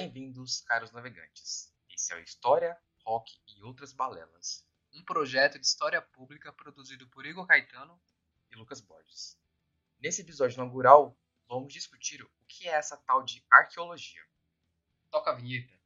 Bem-vindos, 0.00 0.62
caros 0.62 0.92
navegantes. 0.92 1.74
Esse 1.90 2.14
é 2.14 2.16
o 2.16 2.20
História, 2.20 2.74
Rock 3.04 3.36
e 3.46 3.62
Outras 3.62 3.92
Balelas. 3.92 4.64
Um 4.94 5.04
projeto 5.04 5.58
de 5.58 5.66
história 5.66 6.00
pública 6.00 6.50
produzido 6.54 7.06
por 7.10 7.26
Igor 7.26 7.46
Caetano 7.46 8.00
e 8.50 8.56
Lucas 8.56 8.80
Borges. 8.80 9.38
Nesse 10.00 10.22
episódio 10.22 10.54
inaugural, 10.54 11.14
vamos 11.46 11.70
discutir 11.70 12.22
o 12.22 12.30
que 12.48 12.66
é 12.66 12.72
essa 12.72 12.96
tal 12.96 13.22
de 13.22 13.44
arqueologia. 13.52 14.22
Toca 15.10 15.32
a 15.32 15.34
vinheta. 15.34 15.78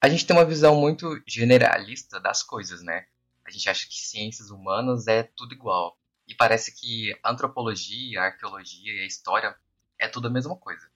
A 0.00 0.08
gente 0.08 0.26
tem 0.26 0.34
uma 0.34 0.46
visão 0.46 0.74
muito 0.80 1.22
generalista 1.26 2.18
das 2.18 2.42
coisas, 2.42 2.82
né? 2.82 3.06
A 3.44 3.50
gente 3.50 3.68
acha 3.68 3.86
que 3.86 4.00
ciências 4.00 4.50
humanas 4.50 5.06
é 5.06 5.24
tudo 5.24 5.52
igual. 5.52 5.98
E 6.28 6.34
parece 6.34 6.78
que 6.78 7.18
a 7.24 7.30
antropologia, 7.30 8.20
a 8.20 8.24
arqueologia 8.26 8.92
e 8.92 9.00
a 9.00 9.06
história 9.06 9.56
é 9.98 10.06
tudo 10.06 10.28
a 10.28 10.30
mesma 10.30 10.54
coisa. 10.54 10.88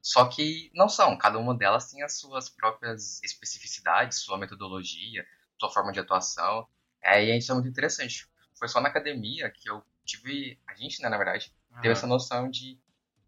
Só 0.00 0.26
que 0.28 0.70
não 0.74 0.88
são, 0.88 1.18
cada 1.18 1.38
uma 1.38 1.54
delas 1.54 1.90
tem 1.90 2.02
as 2.02 2.18
suas 2.18 2.48
próprias 2.48 3.22
especificidades, 3.22 4.20
sua 4.20 4.38
metodologia, 4.38 5.26
sua 5.60 5.70
forma 5.70 5.92
de 5.92 6.00
atuação. 6.00 6.66
É, 7.02 7.22
e 7.22 7.36
isso 7.36 7.52
é 7.52 7.54
muito 7.54 7.68
interessante. 7.68 8.26
Foi 8.58 8.68
só 8.68 8.80
na 8.80 8.88
academia 8.88 9.50
que 9.50 9.68
eu 9.68 9.84
tive, 10.04 10.58
a 10.66 10.74
gente, 10.74 11.02
né, 11.02 11.08
na 11.08 11.18
verdade, 11.18 11.54
uhum. 11.70 11.80
teve 11.80 11.92
essa 11.92 12.06
noção 12.06 12.48
de 12.48 12.80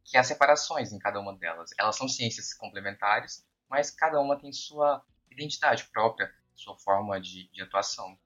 que 0.04 0.16
há 0.16 0.24
separações 0.24 0.92
em 0.92 0.98
cada 0.98 1.20
uma 1.20 1.36
delas. 1.36 1.70
Elas 1.78 1.96
são 1.96 2.08
ciências 2.08 2.54
complementares, 2.54 3.44
mas 3.68 3.90
cada 3.90 4.18
uma 4.20 4.38
tem 4.38 4.52
sua 4.52 5.04
identidade 5.30 5.84
própria, 5.92 6.32
sua 6.54 6.78
forma 6.78 7.20
de, 7.20 7.50
de 7.52 7.60
atuação. 7.60 8.18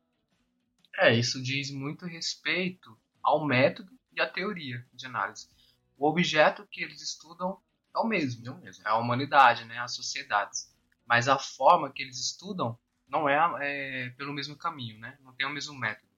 É, 0.98 1.15
isso 1.15 1.43
diz 1.43 1.71
muito 1.71 2.07
respeito 2.07 2.97
ao 3.23 3.47
método 3.47 3.91
e 4.15 4.21
à 4.21 4.29
teoria 4.29 4.87
de 4.93 5.07
análise. 5.07 5.48
O 5.97 6.09
objeto 6.09 6.67
que 6.71 6.83
eles 6.83 7.01
estudam 7.01 7.59
é 7.95 7.98
o 7.98 8.07
mesmo, 8.07 8.47
é, 8.47 8.51
o 8.51 8.57
mesmo. 8.57 8.87
é 8.87 8.91
a 8.91 8.97
humanidade, 8.97 9.65
né, 9.65 9.79
as 9.79 9.95
sociedades. 9.95 10.73
Mas 11.07 11.29
a 11.29 11.39
forma 11.39 11.93
que 11.93 12.03
eles 12.03 12.19
estudam 12.19 12.79
não 13.09 13.29
é, 13.29 13.37
é 13.61 14.11
pelo 14.11 14.33
mesmo 14.33 14.57
caminho, 14.57 14.98
né? 14.98 15.19
não 15.20 15.35
tem 15.35 15.47
o 15.47 15.51
mesmo 15.51 15.79
método. 15.79 16.11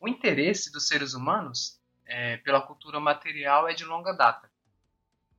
O 0.00 0.08
interesse 0.08 0.72
dos 0.72 0.88
seres 0.88 1.14
humanos 1.14 1.80
é, 2.04 2.36
pela 2.38 2.60
cultura 2.60 2.98
material 2.98 3.68
é 3.68 3.74
de 3.74 3.84
longa 3.84 4.12
data. 4.12 4.50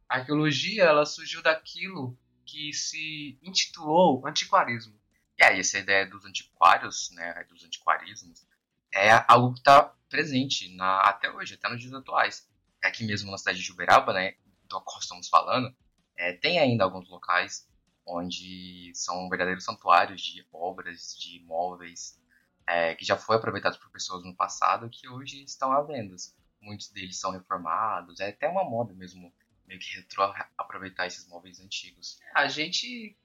A 0.08 0.20
arqueologia 0.20 0.84
ela 0.84 1.06
surgiu 1.06 1.42
daquilo 1.42 2.18
que 2.46 2.72
se 2.72 3.38
intitulou 3.42 4.26
antiquarismo. 4.26 4.98
E 5.38 5.44
aí, 5.44 5.59
essa 5.59 5.80
ideia 5.80 6.06
dos 6.06 6.26
antiquários, 6.26 7.09
né, 7.12 7.44
dos 7.50 7.64
antiquarismos, 7.64 8.45
é 8.94 9.09
algo 9.28 9.53
que 9.53 9.59
está 9.59 9.94
presente 10.09 10.73
na, 10.75 11.02
até 11.02 11.31
hoje, 11.31 11.56
até 11.56 11.67
nos 11.70 11.81
dias 11.81 11.94
atuais. 11.94 12.48
Aqui 12.84 13.03
mesmo 13.03 13.31
na 13.31 13.38
cidade 13.38 13.62
de 13.62 13.72
Uberaba, 13.72 14.14
né, 14.14 14.36
do 14.66 14.80
qual 14.81 15.00
estamos 15.00 15.28
falando, 15.28 15.75
é, 16.16 16.34
tem 16.34 16.59
ainda 16.59 16.84
alguns 16.84 17.09
locais 17.09 17.67
onde 18.06 18.92
são 18.94 19.30
verdadeiros 19.30 19.64
santuários 19.64 20.22
de 20.22 20.45
obras, 20.52 21.16
de 21.17 21.38
imóveis, 21.38 22.20
é, 22.68 22.95
que 22.95 23.06
já 23.06 23.18
foi 23.18 23.36
aproveitados 23.36 23.78
por 23.78 23.90
pessoas 23.92 24.23
no 24.23 24.36
passado 24.36 24.90
que 24.90 25.08
hoje 25.08 25.44
estão 25.44 25.72
à 25.72 25.81
venda. 25.81 26.16
Muitos 26.62 26.90
deles 26.90 27.20
são 27.20 27.31
reformados, 27.31 28.20
é 28.20 28.30
até 28.30 28.47
uma 28.47 28.64
moda 28.64 28.94
mesmo, 28.94 29.34
meio 29.66 29.80
que 29.80 29.95
retrô 29.95 30.34
aproveitar 30.58 31.08
esses 31.08 31.28
móveis 31.28 31.59
antigos. 31.59 32.20
A 32.34 32.47
gente 32.47 33.18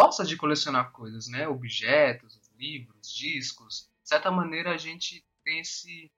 gosta 0.00 0.24
de 0.24 0.36
colecionar 0.36 0.92
coisas, 0.92 1.28
né? 1.28 1.46
Objetos, 1.46 2.40
livros, 2.56 3.12
discos. 3.12 3.90
De 4.02 4.08
certa 4.08 4.30
maneira, 4.30 4.72
a 4.72 4.78
gente 4.78 5.22
tem 5.44 5.60
esse, 5.60 6.10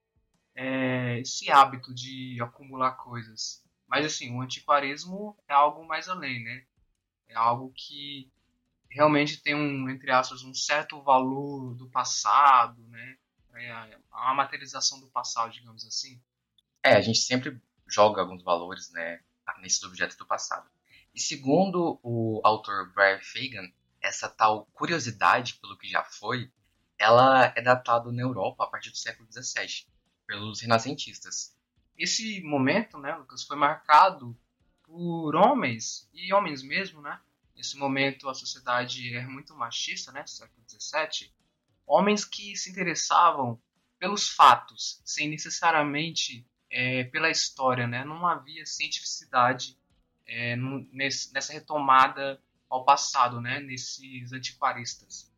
é, 0.55 1.19
esse 1.19 1.51
hábito 1.51 1.93
de 1.93 2.41
acumular 2.41 2.93
coisas. 2.93 3.65
Mas, 3.89 4.07
assim, 4.07 4.33
o 4.35 4.41
antiquarismo 4.41 5.37
é 5.49 5.53
algo 5.53 5.85
mais 5.85 6.09
além, 6.09 6.45
né? 6.45 6.65
É 7.29 7.35
algo 7.35 7.73
que 7.75 8.31
realmente 8.89 9.43
tem 9.43 9.55
um, 9.55 9.91
entre 9.91 10.13
aspas, 10.13 10.45
um 10.45 10.55
certo 10.55 11.03
valor 11.03 11.75
do 11.75 11.91
passado, 11.91 12.81
né? 12.87 13.17
É 13.55 13.99
a 14.13 14.33
materialização 14.33 15.01
do 15.01 15.09
passado, 15.09 15.53
digamos 15.53 15.85
assim. 15.85 16.23
É, 16.85 16.95
a 16.95 17.01
gente 17.01 17.19
sempre 17.19 17.61
joga 17.87 18.23
alguns 18.23 18.43
valores, 18.43 18.91
né, 18.93 19.21
nesses 19.61 19.83
objetos 19.83 20.17
do 20.17 20.27
passado. 20.27 20.69
E 21.15 21.21
segundo 21.21 22.01
o 22.03 22.41
autor 22.43 22.93
Brian 22.93 23.21
Fagan, 23.21 23.71
essa 24.01 24.29
tal 24.29 24.67
curiosidade 24.73 25.55
pelo 25.55 25.77
que 25.77 25.89
já 25.89 26.03
foi, 26.03 26.51
ela 26.99 27.53
é 27.57 27.61
datada 27.61 28.11
na 28.11 28.23
Europa 28.23 28.65
a 28.65 28.67
partir 28.67 28.91
do 28.91 28.97
século 28.97 29.29
XVII, 29.31 29.87
pelos 30.27 30.61
renascentistas. 30.61 31.55
Esse 31.99 32.41
momento, 32.43 32.99
né, 32.99 33.15
Lucas, 33.15 33.43
foi 33.43 33.57
marcado 33.57 34.37
por 34.83 35.37
homens, 35.37 36.09
e 36.13 36.33
homens 36.33 36.63
mesmo, 36.63 37.03
né? 37.03 37.21
Nesse 37.55 37.77
momento 37.77 38.29
a 38.29 38.35
sociedade 38.35 39.15
é 39.15 39.27
muito 39.27 39.55
machista, 39.55 40.11
né, 40.11 40.27
século 40.27 40.65
XVII. 40.69 41.31
Homens 41.87 42.25
que 42.25 42.57
se 42.57 42.71
interessavam 42.71 43.61
pelos 43.99 44.29
fatos, 44.29 45.03
sem 45.05 45.29
necessariamente 45.29 46.47
é, 46.71 47.05
pela 47.05 47.31
história, 47.31 47.87
né? 47.87 48.05
Não 48.05 48.27
havia 48.27 48.65
cientificidade 48.65 49.79
é, 50.27 50.57
nesse, 50.93 51.33
nessa 51.33 51.53
retomada 51.53 52.41
ao 52.69 52.85
passado, 52.85 53.41
né, 53.41 53.61
nesses 53.61 54.33
antiquaristas. 54.33 55.31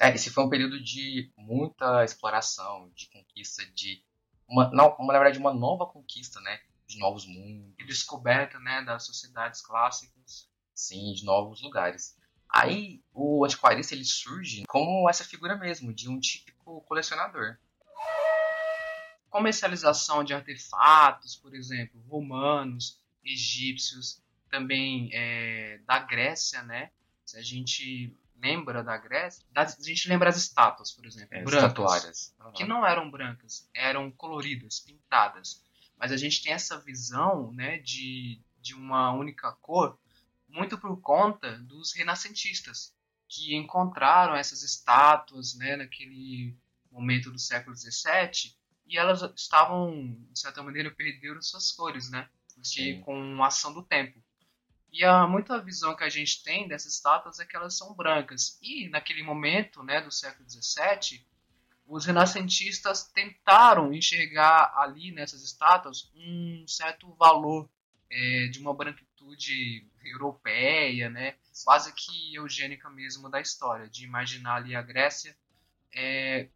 É, 0.00 0.14
esse 0.14 0.30
foi 0.30 0.44
um 0.44 0.50
período 0.50 0.82
de 0.82 1.32
muita 1.36 2.04
exploração, 2.04 2.90
de 2.94 3.08
conquista, 3.08 3.64
de 3.72 4.04
uma, 4.48 4.70
não, 4.70 4.94
uma, 4.98 5.12
na 5.12 5.18
verdade, 5.18 5.38
uma 5.38 5.52
nova 5.52 5.86
conquista, 5.86 6.40
né, 6.40 6.60
de 6.86 6.98
novos 6.98 7.26
mundos. 7.26 7.74
E 7.78 7.84
descoberta, 7.84 8.58
né, 8.60 8.82
das 8.82 9.04
sociedades 9.04 9.60
clássicas. 9.60 10.48
Sim, 10.74 11.12
de 11.12 11.24
novos 11.24 11.60
lugares. 11.60 12.16
Aí 12.48 13.02
o 13.12 13.44
antiquarista 13.44 13.94
ele 13.94 14.04
surge 14.04 14.64
como 14.68 15.08
essa 15.08 15.24
figura 15.24 15.56
mesmo, 15.56 15.92
de 15.92 16.08
um 16.08 16.18
típico 16.18 16.80
colecionador. 16.82 17.58
Comercialização 19.28 20.24
de 20.24 20.32
artefatos, 20.32 21.36
por 21.36 21.54
exemplo, 21.54 22.00
romanos, 22.08 22.97
egípcios, 23.24 24.22
também 24.50 25.10
é, 25.12 25.78
da 25.86 25.98
Grécia, 25.98 26.62
né? 26.62 26.90
Se 27.24 27.36
a 27.36 27.42
gente 27.42 28.16
lembra 28.40 28.82
da 28.82 28.96
Grécia, 28.96 29.44
a 29.54 29.66
gente 29.82 30.08
lembra 30.08 30.30
as 30.30 30.36
estátuas, 30.36 30.92
por 30.92 31.04
exemplo, 31.04 31.36
é, 31.36 31.42
brancas, 31.42 32.34
uhum. 32.40 32.52
que 32.52 32.64
não 32.64 32.86
eram 32.86 33.10
brancas, 33.10 33.68
eram 33.74 34.10
coloridas, 34.10 34.80
pintadas. 34.80 35.62
Mas 35.98 36.12
a 36.12 36.16
gente 36.16 36.42
tem 36.42 36.52
essa 36.52 36.78
visão, 36.78 37.52
né, 37.52 37.78
de, 37.78 38.40
de 38.60 38.74
uma 38.74 39.12
única 39.12 39.52
cor, 39.60 39.98
muito 40.48 40.78
por 40.78 41.00
conta 41.00 41.58
dos 41.58 41.92
renascentistas, 41.92 42.94
que 43.28 43.54
encontraram 43.54 44.34
essas 44.34 44.62
estátuas, 44.62 45.54
né, 45.54 45.76
naquele 45.76 46.56
momento 46.90 47.30
do 47.30 47.38
século 47.38 47.76
XVII, 47.76 48.56
e 48.86 48.96
elas 48.96 49.20
estavam, 49.36 50.16
de 50.32 50.38
certa 50.38 50.62
maneira, 50.62 50.90
perderam 50.90 51.42
suas 51.42 51.70
cores, 51.72 52.08
né? 52.10 52.28
De, 52.60 53.00
com 53.04 53.42
a 53.42 53.46
ação 53.46 53.72
do 53.72 53.82
tempo. 53.82 54.22
E 54.92 55.04
a 55.04 55.26
muita 55.26 55.60
visão 55.62 55.94
que 55.94 56.04
a 56.04 56.08
gente 56.08 56.42
tem 56.42 56.66
dessas 56.66 56.94
estátuas 56.94 57.38
é 57.38 57.44
que 57.44 57.56
elas 57.56 57.76
são 57.76 57.94
brancas. 57.94 58.58
E 58.62 58.88
naquele 58.88 59.22
momento, 59.22 59.82
né, 59.82 60.00
do 60.00 60.10
século 60.10 60.48
XVII, 60.48 61.24
os 61.86 62.04
renascentistas 62.04 63.04
tentaram 63.04 63.92
enxergar 63.92 64.72
ali 64.76 65.12
nessas 65.12 65.42
estátuas 65.42 66.10
um 66.14 66.64
certo 66.66 67.12
valor 67.14 67.68
é, 68.10 68.48
de 68.48 68.58
uma 68.58 68.74
branquitude 68.74 69.86
europeia, 70.02 71.10
né, 71.10 71.36
quase 71.64 71.92
que 71.94 72.34
eugênica 72.34 72.88
mesmo 72.88 73.28
da 73.30 73.40
história, 73.40 73.88
de 73.88 74.04
imaginar 74.04 74.56
ali 74.56 74.74
a 74.74 74.82
Grécia 74.82 75.36
é, 75.94 76.48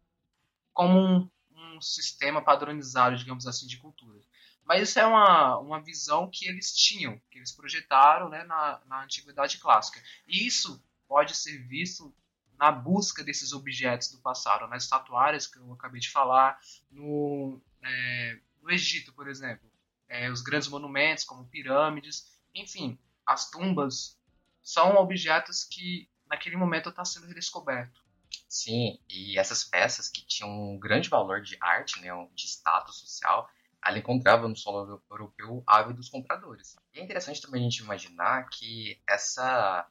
como 0.71 0.99
um, 0.99 1.29
um 1.51 1.81
sistema 1.81 2.41
padronizado, 2.41 3.15
digamos 3.15 3.45
assim, 3.47 3.67
de 3.67 3.77
cultura. 3.77 4.19
Mas 4.65 4.89
isso 4.89 4.99
é 4.99 5.05
uma, 5.05 5.57
uma 5.59 5.81
visão 5.81 6.29
que 6.29 6.47
eles 6.47 6.73
tinham, 6.73 7.21
que 7.29 7.37
eles 7.37 7.51
projetaram 7.51 8.29
né, 8.29 8.43
na, 8.43 8.81
na 8.85 9.03
antiguidade 9.03 9.57
clássica. 9.57 10.01
E 10.27 10.45
isso 10.47 10.81
pode 11.07 11.35
ser 11.35 11.57
visto 11.67 12.13
na 12.57 12.71
busca 12.71 13.23
desses 13.23 13.51
objetos 13.51 14.09
do 14.11 14.19
passado, 14.19 14.67
nas 14.67 14.83
estatuárias 14.83 15.47
que 15.47 15.57
eu 15.57 15.73
acabei 15.73 15.99
de 15.99 16.09
falar, 16.09 16.57
no, 16.89 17.61
é, 17.81 18.39
no 18.61 18.71
Egito, 18.71 19.11
por 19.13 19.27
exemplo. 19.27 19.69
É, 20.07 20.29
os 20.29 20.41
grandes 20.41 20.67
monumentos, 20.67 21.23
como 21.23 21.47
pirâmides, 21.47 22.31
enfim, 22.53 22.97
as 23.25 23.49
tumbas 23.49 24.17
são 24.61 24.95
objetos 24.95 25.63
que 25.63 26.09
naquele 26.29 26.55
momento 26.55 26.89
está 26.89 27.03
sendo 27.03 27.27
redescoberto. 27.27 28.01
Sim, 28.47 28.99
e 29.09 29.37
essas 29.37 29.63
peças 29.63 30.09
que 30.09 30.25
tinham 30.25 30.49
um 30.49 30.79
grande 30.79 31.09
valor 31.09 31.41
de 31.41 31.57
arte, 31.59 31.99
né, 31.99 32.09
de 32.33 32.47
status 32.47 32.99
social, 32.99 33.49
ela 33.85 33.97
encontrava 33.99 34.47
no 34.47 34.55
solo 34.55 35.01
europeu 35.09 35.63
ávidos 35.67 36.09
compradores. 36.09 36.75
E 36.93 36.99
é 36.99 37.03
interessante 37.03 37.41
também 37.41 37.61
a 37.61 37.69
gente 37.69 37.83
imaginar 37.83 38.49
que 38.49 39.01
essa 39.07 39.87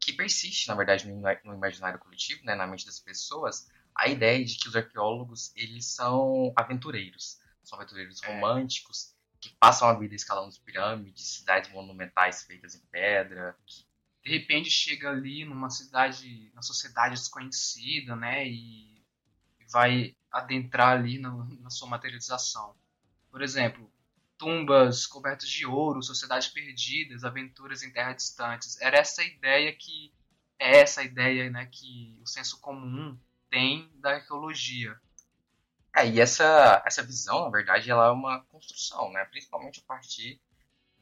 que 0.00 0.12
persiste, 0.12 0.68
na 0.68 0.74
verdade, 0.74 1.06
no 1.44 1.54
imaginário 1.54 1.98
coletivo, 1.98 2.44
né, 2.44 2.54
na 2.54 2.66
mente 2.66 2.86
das 2.86 3.00
pessoas, 3.00 3.68
a 3.94 4.08
ideia 4.08 4.44
de 4.44 4.56
que 4.56 4.68
os 4.68 4.76
arqueólogos 4.76 5.52
eles 5.56 5.86
são 5.86 6.52
aventureiros, 6.56 7.38
são 7.62 7.78
aventureiros 7.78 8.22
É. 8.22 8.28
românticos 8.28 9.14
que 9.40 9.50
passam 9.60 9.88
a 9.88 9.94
vida 9.94 10.14
escalando 10.14 10.54
pirâmides, 10.64 11.26
cidades 11.36 11.70
monumentais 11.70 12.42
feitas 12.44 12.74
em 12.74 12.80
pedra. 12.90 13.56
de 14.24 14.30
repente 14.38 14.70
chega 14.70 15.10
ali 15.10 15.44
numa 15.44 15.70
cidade, 15.70 16.50
na 16.54 16.62
sociedade 16.62 17.14
desconhecida, 17.14 18.14
né, 18.16 18.46
e 18.46 19.02
vai 19.70 20.16
adentrar 20.30 20.98
ali 20.98 21.18
na, 21.18 21.30
na 21.60 21.70
sua 21.70 21.88
materialização. 21.88 22.77
Por 23.38 23.44
exemplo, 23.44 23.88
tumbas 24.36 25.06
cobertas 25.06 25.48
de 25.48 25.64
ouro, 25.64 26.02
sociedades 26.02 26.48
perdidas, 26.48 27.22
aventuras 27.22 27.84
em 27.84 27.92
terras 27.92 28.16
distantes. 28.16 28.80
Era 28.80 28.98
essa 28.98 29.22
ideia 29.22 29.72
que 29.72 30.12
é 30.58 30.80
essa 30.80 31.04
ideia, 31.04 31.48
né, 31.48 31.66
que 31.70 32.18
o 32.20 32.26
senso 32.26 32.60
comum 32.60 33.16
tem 33.48 33.88
da 34.00 34.14
arqueologia. 34.14 35.00
É, 35.94 36.04
e 36.08 36.20
essa, 36.20 36.82
essa 36.84 37.00
visão, 37.00 37.44
na 37.44 37.50
verdade, 37.50 37.88
ela 37.88 38.08
é 38.08 38.10
uma 38.10 38.40
construção, 38.46 39.12
né? 39.12 39.24
principalmente 39.26 39.78
a 39.78 39.86
partir 39.86 40.40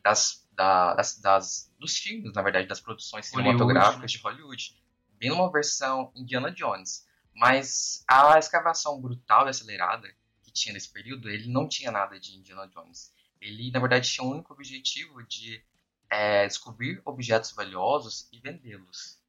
das, 0.02 0.46
da- 0.52 0.92
das, 0.94 1.18
das- 1.18 1.74
dos 1.78 1.96
filmes, 1.96 2.34
na 2.34 2.42
verdade, 2.42 2.68
das 2.68 2.82
produções 2.82 3.32
Hollywood, 3.32 3.56
cinematográficas 3.56 4.12
né? 4.12 4.18
de 4.18 4.18
Hollywood. 4.18 4.82
Bem 5.12 5.30
numa 5.30 5.50
versão 5.50 6.12
Indiana 6.14 6.52
Jones. 6.52 7.08
Mas 7.34 8.04
a 8.06 8.38
escavação 8.38 9.00
brutal 9.00 9.46
e 9.46 9.48
acelerada 9.48 10.14
tinha 10.56 10.72
nesse 10.72 10.92
período, 10.92 11.28
ele 11.28 11.48
não 11.48 11.68
tinha 11.68 11.90
nada 11.90 12.18
de 12.18 12.36
Indiana 12.36 12.66
Jones. 12.68 13.12
Ele, 13.40 13.70
na 13.70 13.78
verdade, 13.78 14.10
tinha 14.10 14.26
o 14.26 14.30
único 14.32 14.52
objetivo 14.52 15.22
de 15.22 15.62
é, 16.08 16.46
descobrir 16.46 17.00
objetos 17.04 17.52
valiosos 17.52 18.28
e 18.32 18.40
vendê-los. 18.40 19.20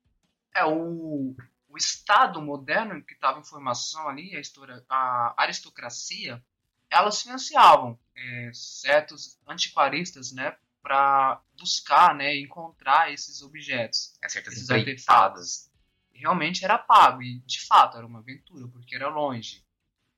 É 0.56 0.64
o, 0.66 1.36
o 1.70 1.78
Estado 1.78 2.42
moderno 2.42 3.04
que 3.04 3.14
estava 3.14 3.40
em 3.40 3.44
formação 3.44 4.08
ali, 4.08 4.36
a, 4.36 4.40
história, 4.40 4.84
a 4.90 5.36
aristocracia, 5.38 6.44
elas 6.90 7.22
financiavam 7.22 8.00
é, 8.16 8.52
certos 8.54 9.38
antiquaristas, 9.48 10.32
né, 10.32 10.56
para 10.82 11.42
buscar, 11.60 12.16
né, 12.16 12.36
encontrar 12.38 13.12
esses 13.12 13.42
objetos. 13.42 14.14
É, 14.22 14.30
certas 14.30 14.54
Esses 14.54 14.70
empreitadas. 14.70 15.70
Realmente 16.14 16.64
era 16.64 16.78
pago 16.78 17.22
e 17.22 17.40
de 17.40 17.60
fato 17.60 17.98
era 17.98 18.08
uma 18.08 18.20
aventura 18.20 18.68
porque 18.70 18.96
era 18.96 19.10
longe, 19.10 19.64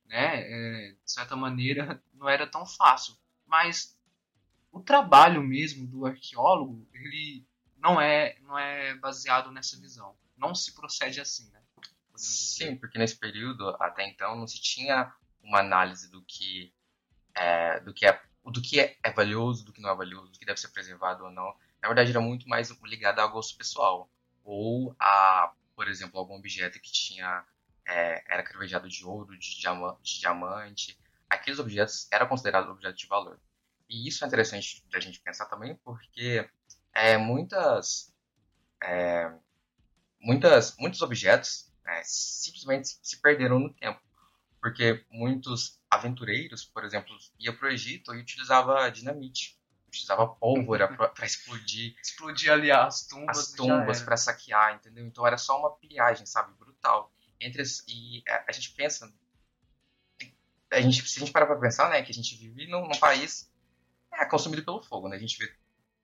né? 0.09 0.41
É, 0.41 0.91
de 0.91 1.11
certa 1.11 1.35
maneira 1.35 2.03
não 2.13 2.27
era 2.27 2.45
tão 2.45 2.65
fácil, 2.65 3.15
mas 3.45 3.97
o 4.71 4.81
trabalho 4.81 5.41
mesmo 5.41 5.87
do 5.87 6.05
arqueólogo 6.05 6.87
ele 6.93 7.47
não 7.77 8.01
é 8.01 8.37
não 8.41 8.57
é 8.57 8.95
baseado 8.95 9.51
nessa 9.51 9.79
visão. 9.79 10.15
Não 10.35 10.53
se 10.55 10.73
procede 10.73 11.21
assim, 11.21 11.49
né? 11.51 11.61
Sim, 12.15 12.75
porque 12.75 12.97
nesse 12.97 13.17
período, 13.17 13.69
até 13.79 14.05
então, 14.07 14.35
não 14.35 14.47
se 14.47 14.61
tinha 14.61 15.13
uma 15.41 15.59
análise 15.59 16.09
do 16.11 16.21
que 16.23 16.73
é, 17.33 17.79
do 17.79 17.93
que 17.93 18.05
é, 18.05 18.21
do 18.43 18.61
que 18.61 18.79
é, 18.79 18.97
é 19.01 19.11
valioso, 19.11 19.63
do 19.63 19.71
que 19.71 19.81
não 19.81 19.89
é 19.89 19.95
valioso, 19.95 20.31
do 20.31 20.39
que 20.39 20.45
deve 20.45 20.59
ser 20.59 20.69
preservado 20.69 21.23
ou 21.23 21.31
não. 21.31 21.55
Na 21.81 21.87
verdade, 21.87 22.09
era 22.09 22.19
muito 22.19 22.47
mais 22.49 22.69
ligado 22.83 23.19
ao 23.19 23.31
gosto 23.31 23.57
pessoal. 23.57 24.09
Ou 24.43 24.93
a, 24.99 25.53
por 25.75 25.87
exemplo, 25.87 26.19
algum 26.19 26.35
objeto 26.35 26.79
que 26.81 26.91
tinha 26.91 27.45
é, 27.89 28.23
era 28.33 28.43
cravejado 28.43 28.89
de 28.89 29.05
ouro, 29.05 29.37
de, 29.37 29.59
diama- 29.59 29.97
de 30.03 30.19
diamante. 30.21 30.99
Aqueles 31.29 31.59
objetos 31.59 32.07
eram 32.11 32.27
considerados 32.27 32.69
objetos 32.69 33.01
de 33.01 33.07
valor. 33.07 33.39
E 33.89 34.07
isso 34.07 34.23
é 34.23 34.27
interessante 34.27 34.85
da 34.91 34.99
gente 34.99 35.19
pensar 35.21 35.47
também, 35.47 35.75
porque 35.83 36.49
é, 36.93 37.17
muitas, 37.17 38.13
é, 38.83 39.31
muitas, 40.19 40.75
muitos 40.77 41.01
objetos 41.01 41.71
é, 41.85 42.01
simplesmente 42.03 42.99
se 43.01 43.21
perderam 43.21 43.59
no 43.59 43.73
tempo. 43.73 43.99
Porque 44.61 45.05
muitos 45.11 45.79
aventureiros, 45.89 46.65
por 46.65 46.83
exemplo, 46.83 47.15
iam 47.39 47.55
para 47.55 47.67
o 47.69 47.71
Egito 47.71 48.13
e 48.13 48.19
utilizavam 48.21 48.91
dinamite. 48.91 49.57
Utilizava 49.87 50.27
pólvora 50.27 50.87
para 50.87 51.25
explodir 51.25 51.95
Explodir 52.03 52.51
ali 52.51 52.71
as 52.71 53.07
tumbas. 53.07 53.37
as 53.39 53.51
tumbas 53.53 54.01
para 54.01 54.17
saquear, 54.17 54.75
entendeu? 54.75 55.05
Então 55.07 55.25
era 55.25 55.37
só 55.37 55.57
uma 55.59 55.71
pilhagem, 55.77 56.25
sabe? 56.25 56.53
Brutal. 56.59 57.11
Entre 57.41 57.61
as- 57.61 57.83
e 57.87 58.23
a, 58.27 58.45
a 58.49 58.51
gente 58.51 58.71
pensa. 58.73 59.11
A 60.71 60.81
gente, 60.81 61.07
se 61.07 61.17
a 61.17 61.21
gente 61.21 61.31
parar 61.31 61.47
pra 61.47 61.55
pensar, 61.59 61.89
né, 61.89 62.01
que 62.03 62.11
a 62.11 62.13
gente 62.13 62.35
vive 62.35 62.67
num, 62.67 62.81
num 62.87 62.99
país 62.99 63.51
é, 64.13 64.25
consumido 64.25 64.63
pelo 64.65 64.83
fogo, 64.83 65.09
né? 65.09 65.15
A 65.17 65.19
gente 65.19 65.37
vê 65.37 65.53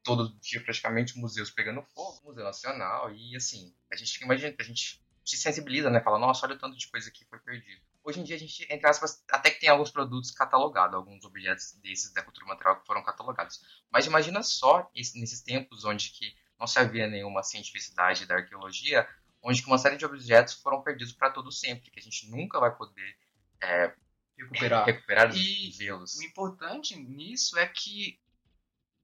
todo 0.03 0.35
dia 0.39 0.63
praticamente 0.63 1.17
museus 1.19 1.51
pegando 1.51 1.83
fogo, 1.95 2.21
Museu 2.25 2.43
Nacional, 2.43 3.13
e 3.13 3.35
assim, 3.35 3.75
a 3.91 3.95
gente 3.95 4.23
imagina, 4.23 4.55
a 4.59 4.63
gente 4.63 5.01
se 5.25 5.37
sensibiliza, 5.37 5.89
né? 5.91 6.01
Fala, 6.01 6.19
nossa, 6.19 6.45
olha 6.47 6.55
o 6.55 6.59
tanto 6.59 6.77
de 6.77 6.87
coisa 6.89 7.11
que 7.11 7.25
foi 7.25 7.39
perdido. 7.39 7.81
Hoje 8.03 8.21
em 8.21 8.23
dia 8.23 8.35
a 8.35 8.39
gente, 8.39 8.65
entre 8.71 8.87
aspas, 8.87 9.23
até 9.31 9.51
que 9.51 9.59
tem 9.61 9.69
alguns 9.69 9.91
produtos 9.91 10.31
catalogados, 10.31 10.95
alguns 10.95 11.25
objetos 11.25 11.73
desses 11.83 12.13
da 12.13 12.23
cultura 12.23 12.47
material 12.47 12.79
que 12.81 12.87
foram 12.87 13.03
catalogados. 13.03 13.61
Mas 13.91 14.05
imagina 14.07 14.43
só 14.43 14.89
esse- 14.95 15.19
nesses 15.19 15.41
tempos 15.41 15.85
onde 15.85 16.09
que 16.11 16.35
não 16.59 16.67
se 16.67 16.79
havia 16.79 17.07
nenhuma 17.07 17.43
cientificidade 17.43 18.25
da 18.27 18.35
arqueologia, 18.35 19.07
onde 19.45 19.61
que 19.61 19.67
uma 19.67 19.77
série 19.77 19.95
de 19.95 20.05
objetos 20.05 20.55
foram 20.55 20.81
perdidos 20.81 21.13
para 21.13 21.29
todo 21.29 21.51
sempre, 21.51 21.91
que 21.91 21.99
a 21.99 22.01
gente 22.01 22.27
nunca 22.31 22.59
vai 22.59 22.75
poder 22.75 23.15
é, 23.61 23.93
recuperar. 24.35 24.85
recuperar 24.85 25.35
E 25.35 25.67
e 25.67 25.71
vê-los. 25.71 26.15
O 26.17 26.23
importante 26.23 26.97
nisso 26.97 27.55
é 27.59 27.67
que, 27.67 28.19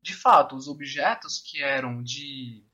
de 0.01 0.15
fato, 0.15 0.55
os 0.55 0.67
objetos 0.67 1.37
que 1.37 1.61
eram 1.61 2.01
de 2.01 2.65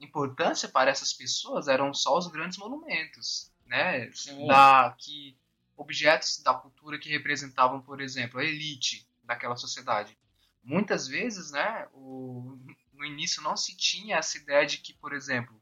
importância 0.00 0.66
para 0.66 0.90
essas 0.90 1.12
pessoas 1.12 1.68
eram 1.68 1.92
só 1.92 2.16
os 2.16 2.26
grandes 2.28 2.56
monumentos, 2.56 3.52
né? 3.66 4.10
Sim. 4.12 4.46
Da, 4.46 4.96
que 4.98 5.36
objetos 5.76 6.42
da 6.42 6.54
cultura 6.54 6.98
que 6.98 7.10
representavam, 7.10 7.82
por 7.82 8.00
exemplo, 8.00 8.40
a 8.40 8.44
elite 8.44 9.06
daquela 9.22 9.56
sociedade. 9.56 10.16
Muitas 10.62 11.06
vezes, 11.06 11.50
né, 11.50 11.86
o, 11.92 12.58
no 12.94 13.04
início 13.04 13.42
não 13.42 13.58
se 13.58 13.76
tinha 13.76 14.16
essa 14.16 14.38
ideia 14.38 14.64
de 14.64 14.78
que, 14.78 14.94
por 14.94 15.12
exemplo, 15.12 15.60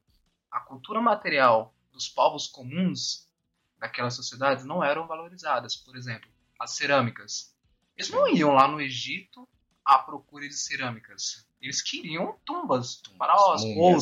a 0.52 0.60
cultura 0.60 1.00
material 1.00 1.74
dos 1.90 2.08
povos 2.08 2.46
comuns 2.46 3.26
daquelas 3.78 4.14
sociedades 4.14 4.64
não 4.64 4.84
eram 4.84 5.06
valorizadas. 5.06 5.74
Por 5.74 5.96
exemplo, 5.96 6.30
as 6.60 6.72
cerâmicas. 6.72 7.56
Eles 7.96 8.10
não 8.10 8.28
iam 8.28 8.52
lá 8.52 8.68
no 8.68 8.80
Egito 8.80 9.48
à 9.84 9.98
procura 9.98 10.46
de 10.46 10.54
cerâmicas. 10.54 11.48
Eles 11.60 11.82
queriam 11.82 12.38
tumbas, 12.44 12.96
Tumbas, 12.96 13.18
faraós, 13.18 13.62
ouro, 13.64 13.98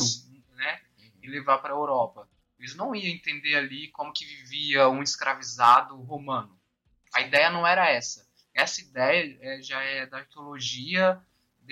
né? 0.55 0.81
E 1.23 1.27
levar 1.27 1.59
para 1.59 1.73
a 1.73 1.77
Europa. 1.77 2.29
Eles 2.59 2.75
não 2.75 2.93
iam 2.93 3.07
entender 3.07 3.55
ali 3.55 3.87
como 3.89 4.13
que 4.13 4.25
vivia 4.25 4.89
um 4.89 5.01
escravizado 5.01 5.95
romano. 6.01 6.59
A 7.13 7.21
ideia 7.21 7.49
não 7.49 7.65
era 7.65 7.89
essa. 7.89 8.29
Essa 8.53 8.81
ideia 8.81 9.37
é, 9.41 9.61
já 9.61 9.81
é 9.81 10.05
da 10.05 10.17
arqueologia 10.17 11.21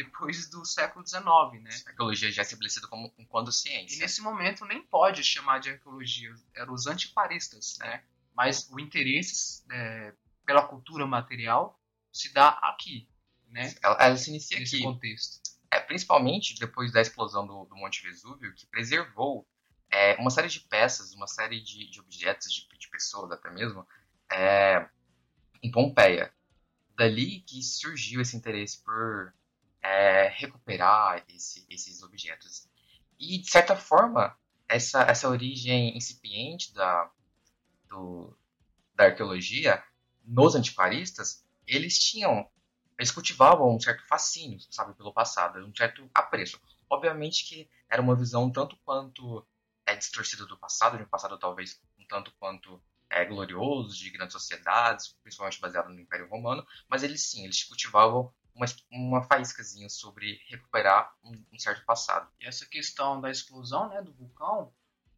depois 0.04 0.50
do 0.50 0.66
século 0.66 1.06
XIX, 1.06 1.22
né? 1.64 1.70
A 1.86 1.90
arqueologia 1.90 2.32
já 2.32 2.42
é 2.42 2.44
estabelecida 2.44 2.88
como 2.88 3.14
enquanto 3.18 3.50
E 3.50 3.54
ciência. 3.54 4.00
nesse 4.00 4.22
momento 4.22 4.66
nem 4.66 4.82
pode 4.84 5.24
chamar 5.24 5.60
de 5.60 5.70
arqueologia, 5.70 6.34
eram 6.56 6.74
os 6.74 6.88
antiquaristas, 6.88 7.78
né? 7.80 8.04
Mas 8.36 8.70
o 8.72 8.80
interesse 8.80 9.64
é, 9.72 10.14
pela 10.46 10.66
cultura 10.66 11.06
material 11.06 11.80
se 12.12 12.32
dá 12.34 12.50
aqui, 12.50 13.08
né? 13.50 13.74
Ela, 13.84 13.98
ela 14.00 14.18
se 14.18 14.30
inicia 14.30 14.60
Nesse 14.60 14.76
aqui, 14.78 14.86
contexto. 14.86 15.42
é, 15.72 15.80
principalmente 15.80 16.58
depois 16.60 16.92
da 16.92 17.02
explosão 17.02 17.46
do, 17.46 17.66
do 17.66 17.76
Monte 17.76 18.02
Vesúvio, 18.04 18.54
que 18.56 18.66
preservou 18.68 19.48
é, 19.92 20.16
uma 20.16 20.30
série 20.30 20.48
de 20.48 20.62
peças, 20.62 21.14
uma 21.14 21.28
série 21.28 21.62
de, 21.62 21.90
de 21.90 22.00
objetos, 22.00 22.54
de, 22.54 22.68
de 22.78 22.90
pessoas 22.90 23.32
até 23.32 23.50
mesmo, 23.52 23.86
é, 24.32 24.88
em 25.62 25.70
Pompeia. 25.72 26.34
Dali 26.96 27.42
que 27.42 27.62
surgiu 27.64 28.22
esse 28.22 28.36
interesse 28.36 28.84
por 28.84 29.34
é, 29.82 30.28
recuperar 30.30 31.24
esse- 31.30 31.66
esses 31.70 32.02
objetos. 32.04 32.68
E, 33.20 33.40
de 33.40 33.50
certa 33.50 33.76
forma, 33.76 34.38
essa, 34.68 35.02
essa 35.04 35.30
origem 35.30 35.98
incipiente 35.98 36.74
da, 36.74 37.12
do- 37.90 38.38
da 38.96 39.06
arqueologia 39.06 39.84
nos 40.26 40.56
antiquaristas, 40.56 41.46
eles 41.68 41.98
tinham, 42.00 42.50
eles 42.98 43.12
cultivavam 43.12 43.76
um 43.76 43.80
certo 43.80 44.06
fascínio, 44.08 44.60
sabe, 44.72 44.94
pelo 44.96 45.14
passado, 45.14 45.60
um 45.66 45.76
certo 45.76 46.10
apreço. 46.14 46.60
Obviamente 46.90 47.46
que 47.48 47.70
era 47.90 48.02
uma 48.02 48.16
visão 48.16 48.52
tanto 48.52 48.78
quanto 48.86 49.46
é 49.86 49.96
distorcida 49.96 50.46
do 50.46 50.58
passado, 50.58 50.98
de 50.98 51.04
um 51.04 51.10
passado 51.10 51.38
talvez 51.40 51.82
um 52.00 52.06
tanto 52.08 52.32
quanto 52.40 52.82
é, 53.10 53.26
glorioso, 53.26 53.96
de 53.98 54.10
grandes 54.12 54.34
sociedades, 54.34 55.16
principalmente 55.24 55.60
baseado 55.60 55.90
no 55.90 56.00
Império 56.00 56.30
Romano, 56.30 56.66
mas 56.88 57.04
eles 57.04 57.24
sim, 57.30 57.44
eles 57.46 57.64
cultivavam 57.64 58.32
uma, 58.60 58.66
uma 58.92 59.24
faíscazinha 59.24 59.90
sobre 59.90 60.42
recuperar 60.50 61.16
um, 61.24 61.32
um 61.54 61.58
certo 61.58 61.86
passado. 61.86 62.30
E 62.40 62.46
essa 62.46 62.66
questão 62.66 63.22
da 63.22 63.32
explosão, 63.32 63.90
né, 63.90 64.02
do 64.02 64.14
vulcão 64.14 64.74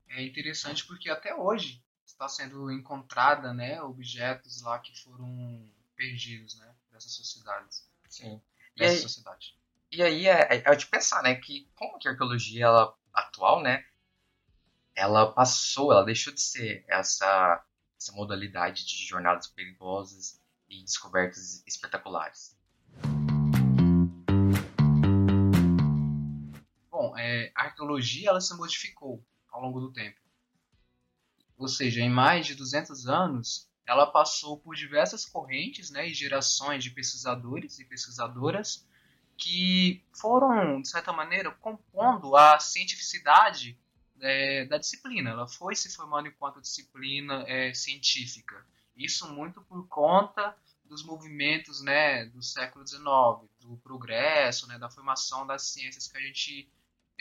é 0.08 0.22
interessante 0.22 0.86
porque 0.86 1.10
até 1.10 1.34
hoje 1.34 1.84
está 2.06 2.30
sendo 2.30 2.72
encontrada, 2.72 3.54
né, 3.54 3.82
objetos 3.82 4.62
lá 4.62 4.78
que 4.80 4.96
foram 5.02 5.68
perdidos, 5.96 6.58
né, 6.60 6.76
dessas 6.92 7.14
sociedades, 7.14 7.90
Sim. 8.08 8.42
E 8.76 8.80
dessa 8.80 8.94
aí, 8.94 9.00
sociedade. 9.00 9.58
E 9.92 10.04
aí 10.04 10.28
é, 10.28 10.56
é, 10.56 10.64
é 10.66 10.76
de 10.76 10.86
pensar, 10.86 11.24
né, 11.24 11.36
que 11.36 11.70
como 11.76 11.98
que 11.98 12.08
a 12.08 12.12
arqueologia 12.12 12.66
ela, 12.66 12.96
atual, 13.14 13.62
né, 13.62 13.84
ela 14.94 15.32
passou, 15.32 15.92
ela 15.92 16.04
deixou 16.04 16.34
de 16.34 16.42
ser 16.42 16.86
essa 16.88 17.66
essa 17.98 18.12
modalidade 18.14 18.84
de 18.84 19.06
jornadas 19.06 19.46
perigosas 19.46 20.42
e 20.68 20.84
descobertas 20.84 21.64
espetaculares. 21.68 22.58
É, 27.18 27.52
a 27.56 27.64
arqueologia 27.66 28.30
ela 28.30 28.42
se 28.42 28.56
modificou 28.56 29.24
ao 29.52 29.62
longo 29.62 29.80
do 29.80 29.92
tempo. 29.92 30.20
Ou 31.58 31.68
seja, 31.68 32.02
em 32.02 32.10
mais 32.10 32.48
de 32.48 32.56
200 32.56 33.08
anos, 33.08 33.70
ela 33.86 34.08
passou 34.08 34.58
por 34.58 34.76
diversas 34.76 35.26
correntes 35.26 35.92
né, 35.92 36.08
e 36.08 36.14
gerações 36.14 36.84
de 36.84 36.90
pesquisadores 36.90 37.78
e 37.80 37.86
pesquisadoras 37.86 38.88
que 39.38 40.04
foram, 40.14 40.82
de 40.82 40.88
certa 40.88 41.12
maneira, 41.12 41.52
compondo 41.52 42.36
a 42.36 42.60
cientificidade 42.60 43.78
é, 44.20 44.66
da 44.66 44.78
disciplina. 44.78 45.32
Ela 45.32 45.48
foi 45.48 45.76
se 45.76 45.94
formando 45.96 46.28
enquanto 46.28 46.62
disciplina 46.62 47.44
é, 47.48 47.74
científica. 47.74 48.64
Isso 48.96 49.28
muito 49.34 49.62
por 49.62 49.88
conta 49.88 50.56
dos 50.86 51.04
movimentos 51.04 51.82
né, 51.82 52.26
do 52.26 52.44
século 52.44 52.86
XIX, 52.86 53.04
do 53.60 53.78
progresso, 53.84 54.68
né, 54.68 54.78
da 54.78 54.90
formação 54.90 55.48
das 55.48 55.64
ciências 55.64 56.08
que 56.08 56.18
a 56.18 56.22
gente 56.22 56.70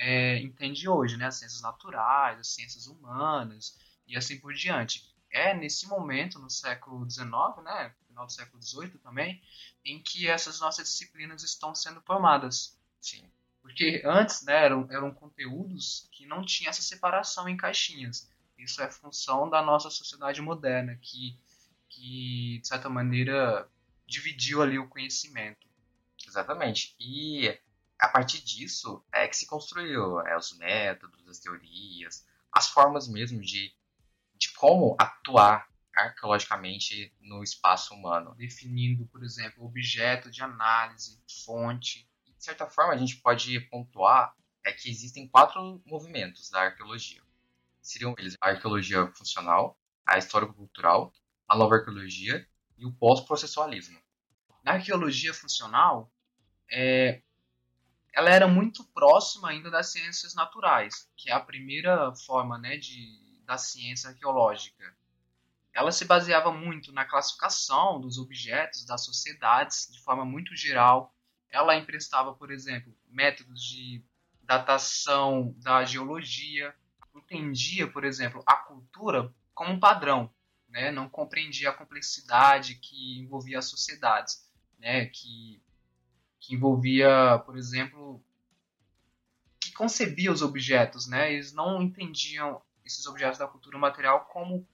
é, 0.01 0.39
entende 0.39 0.89
hoje, 0.89 1.19
né, 1.19 1.27
as 1.27 1.37
ciências 1.37 1.61
naturais, 1.61 2.41
as 2.41 2.49
ciências 2.49 2.87
humanas 2.87 3.79
e 4.07 4.17
assim 4.17 4.41
por 4.41 4.55
diante. 4.55 5.05
É 5.31 5.55
nesse 5.55 5.87
momento, 5.87 6.39
no 6.39 6.49
século 6.49 7.09
XIX, 7.09 7.29
né, 7.63 7.95
final 8.09 8.25
do 8.25 8.33
século 8.33 8.63
XVIII 8.63 8.99
também, 8.99 9.41
em 9.85 10.03
que 10.03 10.27
essas 10.27 10.59
nossas 10.59 10.89
disciplinas 10.89 11.43
estão 11.43 11.75
sendo 11.75 12.01
formadas. 12.01 12.79
Sim. 12.99 13.31
Porque 13.61 14.03
antes 14.05 14.43
né, 14.43 14.65
eram, 14.65 14.89
eram 14.91 15.13
conteúdos 15.13 16.09
que 16.13 16.27
não 16.27 16.43
tinham 16.43 16.71
essa 16.71 16.83
separação 16.83 17.47
em 17.47 17.57
caixinhas. 17.57 18.29
Isso 18.59 18.83
é 18.83 18.91
função 18.91 19.51
da 19.51 19.63
nossa 19.63 19.91
sociedade 19.91 20.41
moderna, 20.41 20.99
que, 21.01 21.39
que 21.91 22.59
de 22.59 22.67
certa 22.67 22.89
maneira, 22.89 23.69
dividiu 24.07 24.63
ali 24.63 24.79
o 24.79 24.89
conhecimento. 24.89 25.69
Exatamente. 26.27 26.97
E 26.99 27.55
a 28.01 28.09
partir 28.09 28.43
disso 28.43 29.05
é 29.13 29.29
que 29.29 29.37
se 29.37 29.47
construiu 29.47 30.21
é, 30.21 30.37
os 30.37 30.57
métodos, 30.57 31.29
as 31.29 31.39
teorias, 31.39 32.27
as 32.53 32.69
formas 32.69 33.07
mesmo 33.07 33.41
de, 33.41 33.73
de 34.35 34.53
como 34.53 34.97
atuar 34.99 35.69
arqueologicamente 35.95 37.15
no 37.21 37.43
espaço 37.43 37.95
humano. 37.95 38.35
Definindo, 38.37 39.07
por 39.07 39.23
exemplo, 39.23 39.65
objeto 39.65 40.31
de 40.31 40.43
análise, 40.43 41.23
fonte, 41.45 42.09
de 42.25 42.45
certa 42.45 42.67
forma, 42.67 42.95
a 42.95 42.97
gente 42.97 43.17
pode 43.17 43.61
pontuar 43.69 44.35
é 44.65 44.73
que 44.73 44.91
existem 44.91 45.29
quatro 45.29 45.83
movimentos 45.87 46.51
da 46.51 46.63
arqueologia. 46.63 47.23
Seriam 47.81 48.15
eles 48.19 48.37
a 48.41 48.49
arqueologia 48.51 49.07
funcional, 49.15 49.79
a 50.07 50.19
histórico-cultural, 50.19 51.13
a 51.49 51.57
nova 51.57 51.77
arqueologia 51.77 52.47
e 52.77 52.87
o 52.87 52.93
pós-processualismo. 52.93 53.99
Na 54.63 54.73
arqueologia 54.73 55.33
funcional, 55.33 56.13
é, 56.71 57.23
ela 58.13 58.31
era 58.31 58.49
muito 58.49 58.85
próxima 58.93 59.51
ainda 59.51 59.71
das 59.71 59.93
ciências 59.93 60.35
naturais, 60.35 61.09
que 61.17 61.31
é 61.31 61.33
a 61.33 61.41
primeira 61.41 62.15
forma 62.15 62.59
né, 62.59 62.77
de, 62.77 63.43
da 63.45 63.57
ciência 63.57 64.11
arqueológica. 64.11 64.95
Ela 65.73 65.93
se 65.93 66.05
baseava 66.05 66.53
muito 66.53 66.93
na 66.93 67.05
classificação 67.05 68.01
dos 68.01 68.19
objetos, 68.19 68.85
das 68.85 69.05
sociedades, 69.05 69.89
de 69.93 70.03
forma 70.03 70.25
muito 70.25 70.57
geral, 70.57 71.15
ela 71.51 71.77
emprestava, 71.77 72.35
por 72.35 72.51
exemplo, 72.51 72.97
métodos 73.09 73.63
de 73.63 74.05
datação 74.43 75.55
da 75.59 75.85
geologia, 75.85 76.75
entendia, 77.15 77.91
por 77.91 78.05
exemplo, 78.05 78.43
a 78.47 78.57
cultura 78.57 79.33
como 79.55 79.73
um 79.73 79.81
padrão, 79.81 80.33
né? 80.69 80.91
não 80.91 81.09
compreendia 81.09 81.71
a 81.71 81.75
complexidade 81.75 82.77
que 82.77 83.19
envolvia 83.19 83.59
as 83.59 83.67
sociedades, 83.67 84.49
né? 84.79 85.07
que, 85.07 85.63
que 86.41 86.55
envolvia, 86.55 87.39
por 87.45 87.57
exemplo, 87.57 88.21
que 89.61 89.73
concebia 89.73 90.33
os 90.33 90.43
objetos. 90.43 91.07
Né? 91.07 91.35
Eles 91.35 91.53
não 91.53 91.83
entendiam 91.83 92.61
esses 92.85 93.07
objetos 93.07 93.39
da 93.39 93.47
cultura 93.47 93.79
material 93.79 94.25
como 94.25 94.67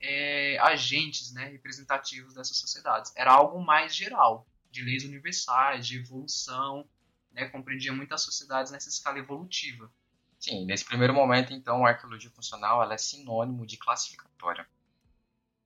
é, 0.00 0.58
agentes 0.58 1.32
né, 1.32 1.44
representativos 1.44 2.34
dessas 2.34 2.56
sociedades. 2.56 3.12
Era 3.14 3.32
algo 3.32 3.62
mais 3.62 3.94
geral 3.94 4.46
de 4.70 4.82
leis 4.82 5.04
universais, 5.04 5.86
de 5.86 5.98
evolução, 5.98 6.88
né, 7.32 7.46
compreendia 7.48 7.92
muitas 7.92 8.22
sociedades 8.22 8.72
nessa 8.72 8.88
escala 8.88 9.18
evolutiva. 9.18 9.92
Sim, 10.38 10.64
nesse 10.64 10.84
primeiro 10.84 11.12
momento, 11.12 11.52
então, 11.52 11.84
a 11.84 11.90
arqueologia 11.90 12.30
funcional 12.30 12.82
ela 12.82 12.94
é 12.94 12.98
sinônimo 12.98 13.66
de 13.66 13.76
classificatória. 13.76 14.66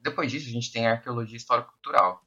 Depois 0.01 0.31
disso, 0.31 0.49
a 0.49 0.53
gente 0.53 0.73
tem 0.73 0.87
a 0.87 0.93
arqueologia 0.93 1.37
histórico-cultural, 1.37 2.27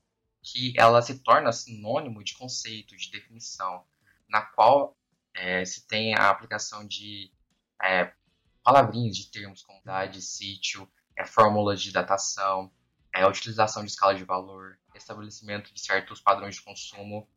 que 0.52 0.74
ela 0.78 1.02
se 1.02 1.20
torna 1.20 1.52
sinônimo 1.52 2.24
de 2.24 2.34
conceito, 2.34 2.96
de 2.96 3.12
definição, 3.12 3.84
na 4.30 4.42
qual 4.42 4.98
é, 5.34 5.66
se 5.66 5.86
tem 5.86 6.16
a 6.16 6.30
aplicação 6.30 6.88
de 6.88 7.30
é, 7.84 8.14
palavrinhas 8.64 9.18
de 9.18 9.30
termos 9.30 9.62
como 9.62 9.82
idade, 9.82 10.22
sítio, 10.22 10.90
é, 11.18 11.26
fórmulas 11.26 11.82
de 11.82 11.92
datação, 11.92 12.72
é, 13.14 13.24
a 13.24 13.28
utilização 13.28 13.84
de 13.84 13.92
escala 13.92 14.16
de 14.16 14.24
valor, 14.24 14.80
estabelecimento 14.96 15.74
de 15.74 15.82
certos 15.82 16.22
padrões 16.22 16.56
de 16.56 16.62
consumo. 16.62 17.28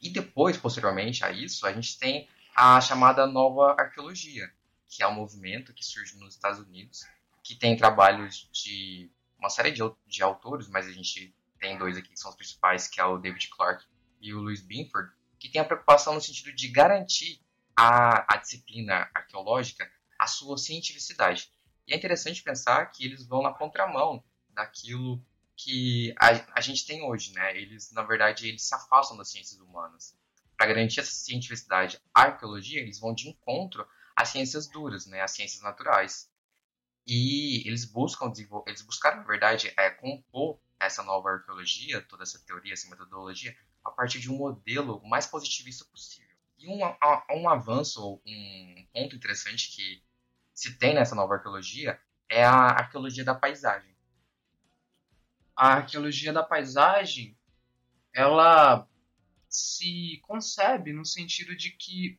E 0.00 0.10
depois, 0.10 0.56
posteriormente 0.56 1.24
a 1.24 1.30
isso, 1.30 1.66
a 1.66 1.72
gente 1.72 1.98
tem 1.98 2.28
a 2.54 2.80
chamada 2.80 3.26
nova 3.28 3.76
arqueologia, 3.78 4.52
que 4.88 5.04
é 5.04 5.06
um 5.06 5.14
movimento 5.14 5.72
que 5.72 5.84
surge 5.84 6.18
nos 6.18 6.34
Estados 6.34 6.58
Unidos, 6.58 7.04
que 7.44 7.54
tem 7.54 7.76
trabalhos 7.76 8.50
de 8.52 9.08
uma 9.38 9.48
série 9.48 9.70
de, 9.70 9.82
de 10.06 10.22
autores, 10.22 10.68
mas 10.68 10.86
a 10.86 10.92
gente 10.92 11.34
tem 11.62 11.78
dois 11.78 11.96
aqui 11.96 12.08
que 12.08 12.18
são 12.18 12.30
os 12.30 12.36
principais, 12.36 12.88
que 12.88 13.00
é 13.00 13.04
o 13.04 13.16
David 13.16 13.48
Clark 13.50 13.86
e 14.20 14.34
o 14.34 14.40
Louis 14.40 14.60
Binford, 14.60 15.12
que 15.38 15.48
tem 15.48 15.60
a 15.60 15.64
preocupação 15.64 16.12
no 16.12 16.20
sentido 16.20 16.52
de 16.52 16.66
garantir 16.68 17.40
a, 17.76 18.34
a 18.34 18.36
disciplina 18.36 19.08
arqueológica 19.14 19.88
a 20.18 20.26
sua 20.26 20.58
cientificidade. 20.58 21.50
E 21.86 21.94
é 21.94 21.96
interessante 21.96 22.42
pensar 22.42 22.86
que 22.86 23.04
eles 23.04 23.24
vão 23.26 23.42
na 23.42 23.52
contramão 23.52 24.22
daquilo 24.50 25.24
que 25.56 26.12
a, 26.18 26.58
a 26.58 26.60
gente 26.60 26.84
tem 26.84 27.02
hoje, 27.02 27.32
né? 27.32 27.56
Eles, 27.56 27.92
na 27.92 28.02
verdade, 28.02 28.48
eles 28.48 28.62
se 28.62 28.74
afastam 28.74 29.16
das 29.16 29.30
ciências 29.30 29.60
humanas. 29.60 30.16
Para 30.56 30.66
garantir 30.66 31.00
essa 31.00 31.12
cientificidade, 31.12 32.00
a 32.12 32.22
arqueologia, 32.22 32.80
eles 32.80 32.98
vão 32.98 33.14
de 33.14 33.28
encontro 33.28 33.86
às 34.16 34.28
ciências 34.28 34.68
duras, 34.68 35.06
né? 35.06 35.20
Às 35.20 35.30
ciências 35.30 35.62
naturais. 35.62 36.28
E 37.06 37.66
eles 37.66 37.84
buscam 37.84 38.32
eles 38.66 38.82
buscaram, 38.82 39.18
na 39.18 39.24
verdade, 39.24 39.72
é, 39.76 39.90
compor 39.90 40.60
essa 40.86 41.02
nova 41.02 41.30
arqueologia, 41.30 42.02
toda 42.02 42.22
essa 42.22 42.38
teoria, 42.44 42.72
essa 42.72 42.88
metodologia, 42.88 43.56
a 43.84 43.90
partir 43.90 44.20
de 44.20 44.30
um 44.30 44.36
modelo 44.36 45.00
mais 45.06 45.26
positivista 45.26 45.84
possível. 45.84 46.36
E 46.58 46.68
um, 46.68 46.80
um 47.30 47.48
avanço, 47.48 48.20
um 48.24 48.86
ponto 48.92 49.16
interessante 49.16 49.74
que 49.74 50.02
se 50.54 50.78
tem 50.78 50.94
nessa 50.94 51.14
nova 51.14 51.34
arqueologia 51.34 52.00
é 52.28 52.44
a 52.44 52.52
arqueologia 52.52 53.24
da 53.24 53.34
paisagem 53.34 53.92
a 55.56 55.74
arqueologia 55.74 56.32
da 56.32 56.42
paisagem 56.42 57.36
ela 58.12 58.86
se 59.48 60.20
concebe 60.22 60.92
no 60.92 61.04
sentido 61.04 61.54
de 61.54 61.70
que 61.70 62.18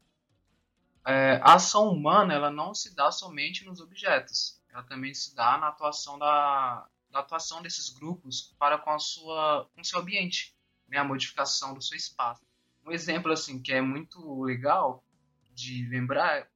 é, 1.05 1.39
a 1.43 1.55
ação 1.55 1.89
humana 1.89 2.33
ela 2.33 2.49
não 2.49 2.73
se 2.73 2.95
dá 2.95 3.11
somente 3.11 3.65
nos 3.65 3.81
objetos, 3.81 4.61
ela 4.69 4.83
também 4.83 5.13
se 5.13 5.35
dá 5.35 5.57
na 5.57 5.67
atuação 5.67 6.17
da, 6.17 6.87
da 7.13 7.19
atuação 7.19 7.61
desses 7.61 7.89
grupos 7.89 8.53
para 8.59 8.77
com 8.77 8.89
a 8.89 8.99
sua 8.99 9.69
com 9.73 9.83
seu 9.83 9.99
ambiente, 9.99 10.53
né, 10.87 10.97
a 10.97 11.03
modificação 11.03 11.73
do 11.73 11.81
seu 11.81 11.95
espaço. 11.95 12.45
Um 12.85 12.91
exemplo 12.91 13.31
assim 13.31 13.61
que 13.61 13.71
é 13.71 13.79
muito 13.79 14.41
legal 14.43 15.05
de 15.53 15.87
lembrar 15.87 16.49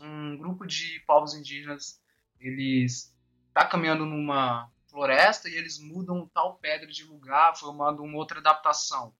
um 0.00 0.36
grupo 0.36 0.66
de 0.66 1.00
povos 1.06 1.32
indígenas 1.32 2.02
eles 2.40 3.14
tá 3.54 3.64
caminhando 3.64 4.04
numa 4.04 4.70
floresta 4.86 5.48
e 5.48 5.54
eles 5.54 5.78
mudam 5.78 6.28
tal 6.34 6.56
pedra 6.56 6.90
de 6.90 7.04
lugar, 7.04 7.56
formando 7.56 8.02
uma 8.02 8.16
outra 8.16 8.40
adaptação. 8.40 9.14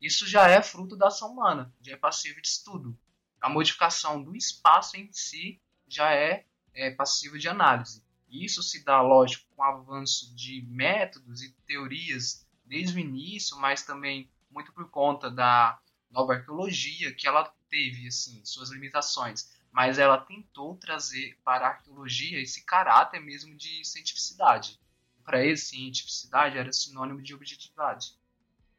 Isso 0.00 0.26
já 0.26 0.48
é 0.48 0.62
fruto 0.62 0.96
da 0.96 1.06
ação 1.06 1.32
humana, 1.32 1.72
já 1.80 1.94
é 1.94 1.96
passivo 1.96 2.40
de 2.42 2.48
estudo. 2.48 2.98
A 3.40 3.48
modificação 3.48 4.22
do 4.22 4.36
espaço 4.36 4.96
em 4.96 5.10
si 5.12 5.60
já 5.88 6.12
é, 6.12 6.44
é 6.74 6.90
passivo 6.90 7.38
de 7.38 7.48
análise. 7.48 8.04
Isso 8.28 8.62
se 8.62 8.84
dá, 8.84 9.00
lógico, 9.00 9.46
com 9.54 9.62
o 9.62 9.64
avanço 9.64 10.34
de 10.34 10.62
métodos 10.68 11.42
e 11.42 11.52
teorias 11.66 12.46
desde 12.64 12.96
o 12.96 13.00
início, 13.00 13.56
mas 13.58 13.82
também 13.82 14.30
muito 14.50 14.72
por 14.72 14.90
conta 14.90 15.30
da 15.30 15.78
nova 16.10 16.34
arqueologia, 16.34 17.14
que 17.14 17.26
ela 17.26 17.52
teve 17.68 18.06
assim 18.06 18.44
suas 18.44 18.70
limitações 18.70 19.56
mas 19.76 19.98
ela 19.98 20.16
tentou 20.16 20.74
trazer 20.74 21.38
para 21.44 21.66
a 21.66 21.70
arqueologia 21.72 22.40
esse 22.40 22.64
caráter 22.64 23.20
mesmo 23.20 23.54
de 23.54 23.84
cientificidade. 23.84 24.80
Para 25.22 25.44
ele, 25.44 25.58
cientificidade 25.58 26.56
era 26.56 26.72
sinônimo 26.72 27.20
de 27.20 27.34
objetividade. 27.34 28.14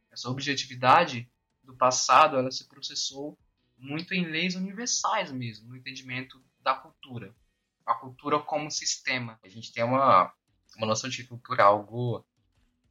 Essa 0.09 0.27
objetividade 0.27 1.29
do 1.61 1.75
passado 1.75 2.35
ela 2.35 2.49
se 2.49 2.67
processou 2.67 3.37
muito 3.77 4.15
em 4.15 4.25
leis 4.25 4.55
universais 4.55 5.31
mesmo, 5.31 5.69
no 5.69 5.75
entendimento 5.75 6.43
da 6.61 6.73
cultura. 6.73 7.31
A 7.87 7.95
cultura 7.95 8.39
como 8.39 8.69
sistema. 8.69 9.39
A 9.43 9.47
gente 9.49 9.71
tem 9.71 9.83
uma, 9.83 10.31
uma 10.75 10.87
noção 10.87 11.09
de 11.09 11.23
cultura 11.23 11.63
é 11.63 11.65
algo, 11.65 12.23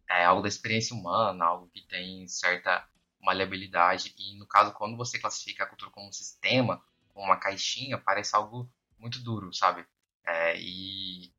é 0.09 0.25
algo 0.25 0.43
da 0.43 0.49
experiência 0.49 0.97
humana, 0.97 1.45
algo 1.45 1.71
que 1.73 1.87
tem 1.87 2.27
certa 2.27 2.89
maleabilidade. 3.21 4.15
E 4.19 4.39
no 4.39 4.47
caso, 4.47 4.73
quando 4.73 4.97
você 4.97 5.19
classifica 5.19 5.65
a 5.65 5.67
cultura 5.67 5.91
como 5.91 6.09
um 6.09 6.13
sistema, 6.13 6.83
como 7.13 7.27
uma 7.27 7.37
caixinha, 7.37 7.99
parece 7.99 8.35
algo 8.35 8.71
muito 8.99 9.23
duro, 9.23 9.53
sabe? 9.53 9.87
É, 10.25 10.59
e 10.59 11.33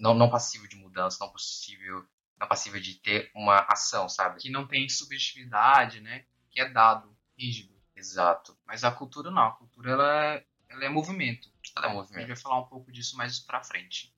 não, 0.00 0.14
não 0.14 0.30
passível 0.30 0.68
de 0.68 0.76
mudança, 0.76 1.18
não 1.20 1.30
possível, 1.30 2.04
não 2.38 2.48
passível 2.48 2.80
de 2.80 2.94
ter 2.94 3.30
uma 3.34 3.60
ação, 3.68 4.08
sabe? 4.08 4.40
Que 4.40 4.50
não 4.50 4.66
tem 4.66 4.88
subjetividade, 4.88 6.00
né? 6.00 6.24
Que 6.50 6.60
é 6.60 6.68
dado, 6.68 7.16
rígido. 7.38 7.74
Exato. 7.96 8.56
Mas 8.66 8.84
a 8.84 8.90
cultura 8.90 9.30
não. 9.30 9.42
A 9.42 9.52
cultura 9.52 9.90
ela 9.92 10.24
é, 10.24 10.46
ela 10.68 10.84
é 10.84 10.88
movimento. 10.88 11.48
Ela 11.76 11.86
é 11.86 11.92
movimento. 11.92 12.16
A 12.16 12.20
gente 12.20 12.34
vai 12.34 12.36
falar 12.36 12.60
um 12.60 12.66
pouco 12.66 12.92
disso 12.92 13.16
mais 13.16 13.38
pra 13.38 13.62
frente. 13.62 14.14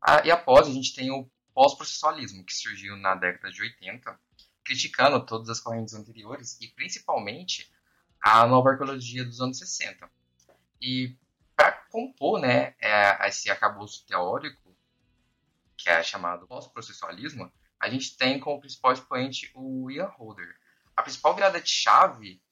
Ah, 0.00 0.22
e 0.24 0.30
após, 0.30 0.66
a 0.66 0.72
gente 0.72 0.94
tem 0.94 1.10
o 1.10 1.30
pós-processualismo, 1.54 2.44
que 2.44 2.54
surgiu 2.54 2.96
na 2.96 3.14
década 3.14 3.50
de 3.50 3.62
80, 3.62 4.18
criticando 4.64 5.24
todas 5.24 5.48
as 5.48 5.60
correntes 5.60 5.94
anteriores 5.94 6.60
e 6.60 6.68
principalmente 6.68 7.70
a 8.22 8.46
nova 8.46 8.70
arqueologia 8.70 9.24
dos 9.24 9.40
anos 9.40 9.58
60. 9.58 10.10
E 10.80 11.16
para 11.54 11.72
compor 11.90 12.40
né, 12.40 12.74
é, 12.78 13.28
esse 13.28 13.50
arcabouço 13.50 14.04
teórico, 14.06 14.76
que 15.76 15.88
é 15.88 16.02
chamado 16.02 16.46
pós-processualismo, 16.46 17.50
a 17.78 17.88
gente 17.88 18.16
tem 18.16 18.40
como 18.40 18.60
principal 18.60 18.92
expoente 18.92 19.50
o 19.54 19.90
Ian 19.90 20.08
Holder. 20.08 20.56
A 20.96 21.02
principal 21.02 21.34
virada 21.34 21.60
de 21.60 21.68
chave 21.68 22.42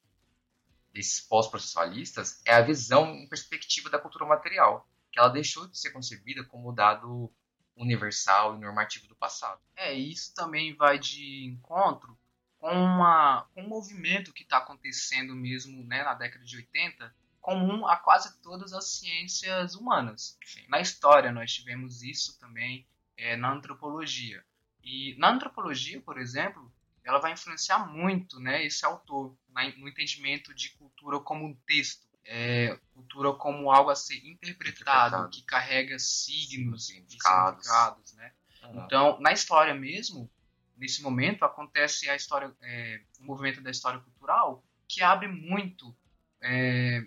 desses 0.95 1.21
pós-processualistas 1.21 2.41
é 2.47 2.55
a 2.55 2.63
visão 2.63 3.15
em 3.17 3.29
perspectiva 3.29 3.91
da 3.91 3.99
cultura 3.99 4.25
material, 4.25 4.89
que 5.11 5.19
ela 5.19 5.29
deixou 5.29 5.67
de 5.67 5.77
ser 5.77 5.91
concebida 5.91 6.45
como 6.45 6.73
dado 6.73 7.31
universal 7.77 8.55
e 8.55 8.61
normativo 8.61 9.09
do 9.09 9.17
passado. 9.17 9.61
É, 9.75 9.93
isso 9.93 10.33
também 10.35 10.75
vai 10.77 10.99
de 10.99 11.45
encontro 11.45 12.17
com, 12.59 12.71
uma, 12.71 13.47
com 13.53 13.63
um 13.63 13.69
movimento 13.69 14.33
que 14.33 14.45
está 14.45 14.59
acontecendo 14.59 15.35
mesmo 15.35 15.85
né, 15.85 16.05
na 16.05 16.15
década 16.15 16.45
de 16.45 16.57
80, 16.57 17.15
comum 17.41 17.87
a 17.87 17.97
quase 17.97 18.41
todas 18.41 18.73
as 18.73 18.87
ciências 18.93 19.75
humanas. 19.75 20.39
Sim. 20.45 20.65
Na 20.69 20.81
história 20.81 21.33
nós 21.33 21.53
tivemos 21.53 22.03
isso 22.03 22.39
também 22.39 22.87
é, 23.17 23.37
na 23.37 23.53
antropologia. 23.53 24.45
E 24.83 25.17
na 25.19 25.31
antropologia, 25.31 26.01
por 26.01 26.19
exemplo, 26.19 26.73
ela 27.05 27.19
vai 27.19 27.33
influenciar 27.33 27.87
muito 27.87 28.39
né, 28.39 28.65
esse 28.65 28.85
autor 28.87 29.37
no 29.79 29.89
entendimento 29.89 30.53
de 30.55 30.71
cultura 30.71 31.21
como 31.21 31.47
um 31.47 31.55
texto 31.67 32.07
é, 32.27 32.79
cultura 32.95 33.33
como 33.35 33.71
algo 33.71 33.91
a 33.91 33.97
ser 33.97 34.17
interpretado, 34.17 35.17
interpretado. 35.17 35.31
que 35.31 35.43
carrega 35.43 35.99
signos, 35.99 36.87
significados, 36.87 37.65
significados 37.65 38.15
né? 38.15 38.33
Uhum. 38.63 38.85
Então, 38.85 39.21
na 39.21 39.33
história 39.33 39.75
mesmo, 39.75 40.31
nesse 40.77 41.03
momento 41.03 41.45
acontece 41.45 42.09
a 42.09 42.17
história, 42.17 42.55
é, 42.63 43.03
o 43.21 43.25
movimento 43.25 43.61
da 43.61 43.71
história 43.71 44.01
cultural 44.01 44.65
que 44.89 45.03
abre 45.03 45.29
muito 45.29 45.95
é, 46.43 47.05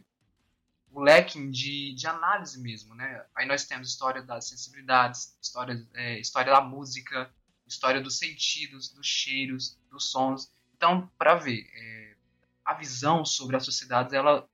o 0.91 1.01
leque 1.01 1.49
de, 1.49 1.93
de 1.93 2.07
análise 2.07 2.59
mesmo, 2.61 2.93
né? 2.95 3.25
Aí 3.35 3.45
nós 3.45 3.65
temos 3.65 3.89
história 3.89 4.21
das 4.21 4.47
sensibilidades, 4.49 5.37
história, 5.41 5.87
é, 5.95 6.19
história 6.19 6.53
da 6.53 6.61
música, 6.61 7.31
história 7.65 8.01
dos 8.01 8.17
sentidos, 8.17 8.89
dos 8.89 9.05
cheiros, 9.05 9.79
dos 9.89 10.11
sons. 10.11 10.51
Então, 10.75 11.11
para 11.17 11.35
ver, 11.35 11.67
é, 11.73 11.96
a 12.67 12.73
visão 12.73 13.23
sobre 13.23 13.55
as 13.55 13.63
sociedades 13.63 14.11
ela 14.11 14.45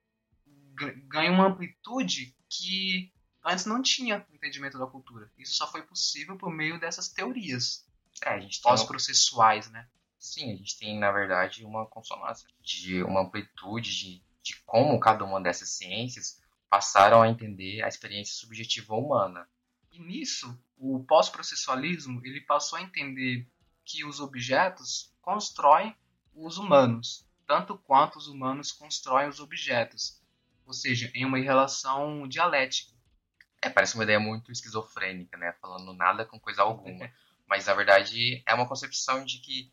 ganha 1.07 1.31
uma 1.31 1.47
amplitude 1.47 2.35
que 2.47 3.11
antes 3.43 3.65
não 3.65 3.81
tinha 3.81 4.25
no 4.29 4.35
entendimento 4.35 4.77
da 4.77 4.85
cultura. 4.85 5.31
Isso 5.35 5.55
só 5.55 5.69
foi 5.69 5.81
possível 5.81 6.37
por 6.37 6.51
meio 6.51 6.79
dessas 6.79 7.09
teorias 7.09 7.87
é, 8.21 8.39
pós-processuais, 8.61 9.69
né? 9.71 9.89
Sim, 10.19 10.53
a 10.53 10.55
gente 10.55 10.77
tem, 10.77 10.99
na 10.99 11.11
verdade, 11.11 11.65
uma 11.65 11.87
consonância 11.87 12.47
de 12.61 13.03
uma 13.03 13.21
amplitude 13.21 13.91
de, 13.91 14.23
de 14.43 14.61
como 14.63 14.99
cada 14.99 15.25
uma 15.25 15.41
dessas 15.41 15.69
ciências 15.69 16.39
passaram 16.69 17.23
a 17.23 17.27
entender 17.27 17.81
a 17.81 17.87
experiência 17.87 18.35
subjetiva 18.35 18.93
humana. 18.93 19.49
E 19.91 19.99
nisso, 19.99 20.55
o 20.77 21.03
pós-processualismo 21.03 22.21
ele 22.23 22.41
passou 22.41 22.77
a 22.77 22.83
entender 22.83 23.49
que 23.83 24.05
os 24.05 24.19
objetos 24.19 25.11
constroem 25.19 25.95
os 26.35 26.57
humanos, 26.57 27.27
tanto 27.45 27.77
quanto 27.77 28.17
os 28.17 28.27
humanos 28.27 28.71
constroem 28.71 29.27
os 29.27 29.39
objetos 29.39 30.23
ou 30.65 30.73
seja, 30.73 31.11
em 31.13 31.25
uma 31.25 31.37
relação 31.37 32.27
dialética. 32.27 32.93
É, 33.61 33.69
parece 33.69 33.95
uma 33.95 34.03
ideia 34.03 34.19
muito 34.19 34.51
esquizofrênica, 34.51 35.37
né? 35.37 35.53
Falando 35.61 35.93
nada 35.93 36.25
com 36.25 36.39
coisa 36.39 36.61
alguma. 36.61 37.11
Mas, 37.47 37.65
na 37.65 37.73
verdade, 37.73 38.41
é 38.45 38.53
uma 38.53 38.67
concepção 38.67 39.23
de 39.23 39.39
que 39.39 39.71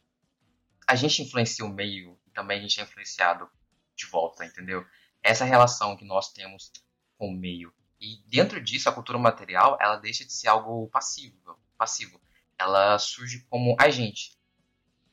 a 0.86 0.94
gente 0.94 1.22
influencia 1.22 1.64
o 1.64 1.68
meio 1.68 2.18
e 2.26 2.30
também 2.30 2.58
a 2.58 2.62
gente 2.62 2.80
é 2.80 2.82
influenciado 2.82 3.48
de 3.96 4.06
volta, 4.06 4.44
entendeu? 4.44 4.84
Essa 5.22 5.44
relação 5.44 5.96
que 5.96 6.04
nós 6.04 6.32
temos 6.32 6.72
com 7.16 7.28
o 7.28 7.36
meio. 7.36 7.72
E 8.00 8.22
dentro 8.28 8.60
disso, 8.60 8.88
a 8.88 8.92
cultura 8.92 9.18
material, 9.18 9.76
ela 9.80 9.96
deixa 9.96 10.24
de 10.24 10.32
ser 10.32 10.48
algo 10.48 10.88
passivo. 10.88 11.58
passivo. 11.76 12.20
Ela 12.58 12.98
surge 12.98 13.46
como 13.48 13.76
agente. 13.78 14.38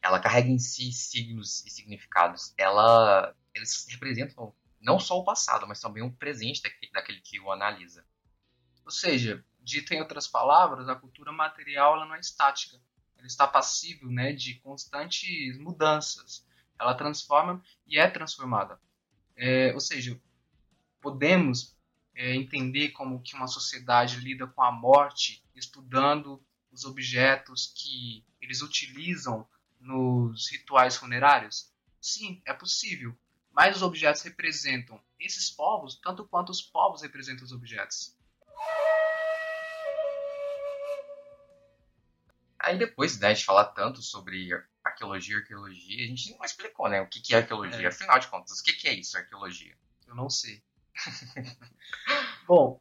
Ela 0.01 0.19
carrega 0.19 0.49
em 0.49 0.59
si 0.59 0.91
signos 0.91 1.65
e 1.65 1.69
significados. 1.69 2.53
Ela, 2.57 3.35
eles 3.53 3.85
representam 3.89 4.53
não 4.79 4.99
só 4.99 5.19
o 5.19 5.23
passado, 5.23 5.67
mas 5.67 5.79
também 5.79 6.03
o 6.03 6.11
presente 6.11 6.61
daquele 6.93 7.19
que 7.21 7.39
o 7.39 7.51
analisa. 7.51 8.05
Ou 8.85 8.91
seja, 8.91 9.43
dito 9.59 9.93
em 9.93 9.99
outras 9.99 10.27
palavras, 10.27 10.87
a 10.87 10.95
cultura 10.95 11.31
material 11.31 11.95
ela 11.95 12.05
não 12.05 12.15
é 12.15 12.19
estática. 12.19 12.79
Ela 13.17 13.27
está 13.27 13.47
passível 13.47 14.09
né, 14.09 14.31
de 14.31 14.55
constantes 14.59 15.57
mudanças. 15.57 16.45
Ela 16.79 16.93
transforma 16.93 17.61
e 17.85 17.97
é 17.97 18.09
transformada. 18.09 18.79
É, 19.35 19.73
ou 19.73 19.79
seja, 19.79 20.19
podemos 21.01 21.75
é, 22.15 22.35
entender 22.35 22.89
como 22.89 23.21
que 23.21 23.35
uma 23.35 23.47
sociedade 23.47 24.17
lida 24.19 24.47
com 24.47 24.63
a 24.63 24.71
morte 24.71 25.43
estudando 25.55 26.43
os 26.71 26.85
objetos 26.85 27.73
que 27.75 28.25
eles 28.39 28.61
utilizam 28.61 29.47
nos 29.79 30.49
rituais 30.51 30.95
funerários? 30.97 31.71
Sim, 32.01 32.41
é 32.45 32.53
possível 32.53 33.17
mas 33.57 33.75
os 33.75 33.81
objetos 33.81 34.21
representam 34.21 35.01
esses 35.19 35.49
povos 35.49 35.99
tanto 35.99 36.23
quanto 36.27 36.51
os 36.51 36.61
povos 36.61 37.01
representam 37.01 37.43
os 37.43 37.51
objetos. 37.51 38.15
Aí 42.59 42.77
depois 42.77 43.17
né, 43.17 43.33
de 43.33 43.43
falar 43.43 43.65
tanto 43.65 43.99
sobre 44.03 44.49
arqueologia 44.83 45.37
e 45.37 45.39
arqueologia, 45.39 46.05
a 46.05 46.07
gente 46.07 46.37
não 46.37 46.45
explicou 46.45 46.87
né, 46.87 47.01
o 47.01 47.07
que 47.07 47.33
é 47.33 47.37
arqueologia. 47.37 47.87
É. 47.87 47.87
Afinal 47.87 48.19
de 48.19 48.27
contas, 48.27 48.59
o 48.59 48.63
que 48.63 48.87
é 48.87 48.93
isso, 48.93 49.17
arqueologia? 49.17 49.75
Eu 50.05 50.13
não 50.13 50.29
sei. 50.29 50.63
Bom, 52.45 52.79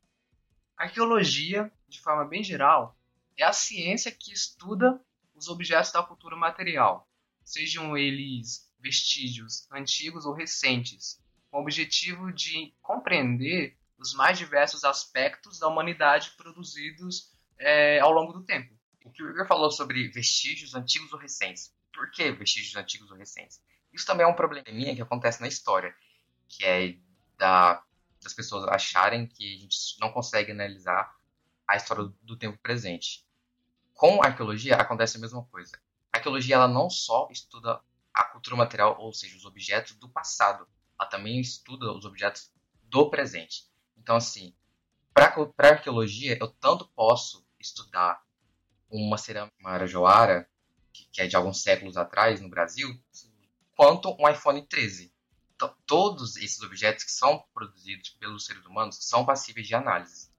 arqueologia, 0.77 1.73
de 1.89 2.03
forma 2.03 2.27
bem 2.27 2.45
geral, 2.45 2.95
é 3.35 3.45
a 3.45 3.53
ciência 3.53 4.13
que 4.13 4.31
estuda 4.31 5.01
os 5.37 5.49
objetos 5.49 5.93
da 5.93 6.03
cultura 6.03 6.35
material, 6.35 7.09
sejam 7.45 7.97
eles 7.97 8.69
vestígios 8.81 9.69
antigos 9.71 10.25
ou 10.25 10.33
recentes, 10.33 11.23
com 11.51 11.59
o 11.59 11.63
objetivo 11.63 12.33
de 12.33 12.75
compreender 12.83 13.77
os 13.99 14.15
mais 14.15 14.39
diversos 14.39 14.85
aspectos 14.85 15.59
da 15.59 15.69
humanidade 15.69 16.33
produzidos 16.37 17.33
é, 17.59 18.01
ao 18.01 18.13
longo 18.13 18.33
do 18.33 18.45
tempo. 18.45 18.75
O 19.05 19.11
que 19.11 19.23
o 19.23 19.31
Igor 19.31 19.47
falou 19.47 19.71
sobre 19.71 20.09
vestígios 20.09 20.75
antigos 20.75 21.13
ou 21.13 21.19
recentes. 21.19 21.73
Por 21.93 22.11
que 22.11 22.33
vestígios 22.33 22.75
antigos 22.77 23.11
ou 23.11 23.17
recentes? 23.17 23.63
Isso 23.93 24.07
também 24.07 24.27
é 24.27 24.29
um 24.29 24.35
probleminha 24.35 24.95
que 24.95 25.03
acontece 25.03 25.41
na 25.41 25.49
história, 25.49 25.95
que 26.49 26.65
é 26.65 26.99
da, 27.39 27.83
das 28.23 28.35
pessoas 28.35 28.69
acharem 28.69 29.27
que 29.27 29.55
a 29.55 29.59
gente 29.59 29.77
não 30.01 30.13
consegue 30.13 30.53
analisar 30.53 31.15
a 31.67 31.77
história 31.77 32.13
do 32.23 32.37
tempo 32.37 32.59
presente. 32.59 33.26
Com 33.97 34.23
a 34.23 34.27
arqueologia 34.27 34.77
acontece 34.77 35.17
a 35.17 35.21
mesma 35.21 35.43
coisa. 35.47 35.73
A 36.13 36.19
arqueologia 36.19 36.57
ela 36.57 36.69
não 36.69 36.91
só 36.91 37.29
estuda 37.31 37.81
a 38.13 38.25
cultura 38.25 38.55
material, 38.55 39.01
ou 39.01 39.11
seja, 39.11 39.35
os 39.35 39.47
objetos 39.47 39.97
do 39.97 40.07
passado. 40.07 40.69
Ela 41.01 41.09
também 41.09 41.41
estuda 41.41 41.91
os 41.91 42.05
objetos 42.05 42.53
do 42.83 43.09
presente. 43.09 43.65
Então, 43.97 44.17
assim, 44.17 44.55
para 45.15 45.71
arqueologia, 45.71 46.37
eu 46.39 46.49
tanto 46.49 46.87
posso 46.89 47.47
estudar 47.59 48.23
uma 48.91 49.17
cerâmica 49.17 49.57
marajoara, 49.61 50.47
que, 50.93 51.07
que 51.07 51.23
é 51.23 51.27
de 51.27 51.35
alguns 51.35 51.63
séculos 51.63 51.97
atrás 51.97 52.39
no 52.39 52.51
Brasil, 52.51 53.03
quanto 53.75 54.15
um 54.21 54.29
iPhone 54.29 54.61
13. 54.61 55.11
Então, 55.55 55.75
todos 55.87 56.37
esses 56.37 56.61
objetos 56.61 57.03
que 57.03 57.11
são 57.11 57.43
produzidos 57.55 58.11
pelos 58.11 58.45
seres 58.45 58.65
humanos 58.67 58.99
são 59.01 59.25
passíveis 59.25 59.67
de 59.67 59.75
análise. 59.75 60.31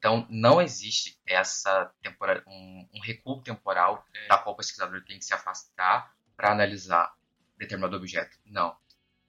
Então, 0.00 0.26
não 0.30 0.62
existe 0.62 1.20
essa 1.26 1.92
tempora, 2.00 2.42
um, 2.46 2.88
um 2.94 3.00
recuo 3.00 3.42
temporal 3.42 4.02
é. 4.14 4.28
da 4.28 4.38
qual 4.38 4.54
o 4.54 4.56
pesquisador 4.56 5.04
tem 5.04 5.18
que 5.18 5.24
se 5.26 5.34
afastar 5.34 6.16
para 6.34 6.50
analisar 6.50 7.14
determinado 7.58 7.98
objeto. 7.98 8.34
Não. 8.46 8.74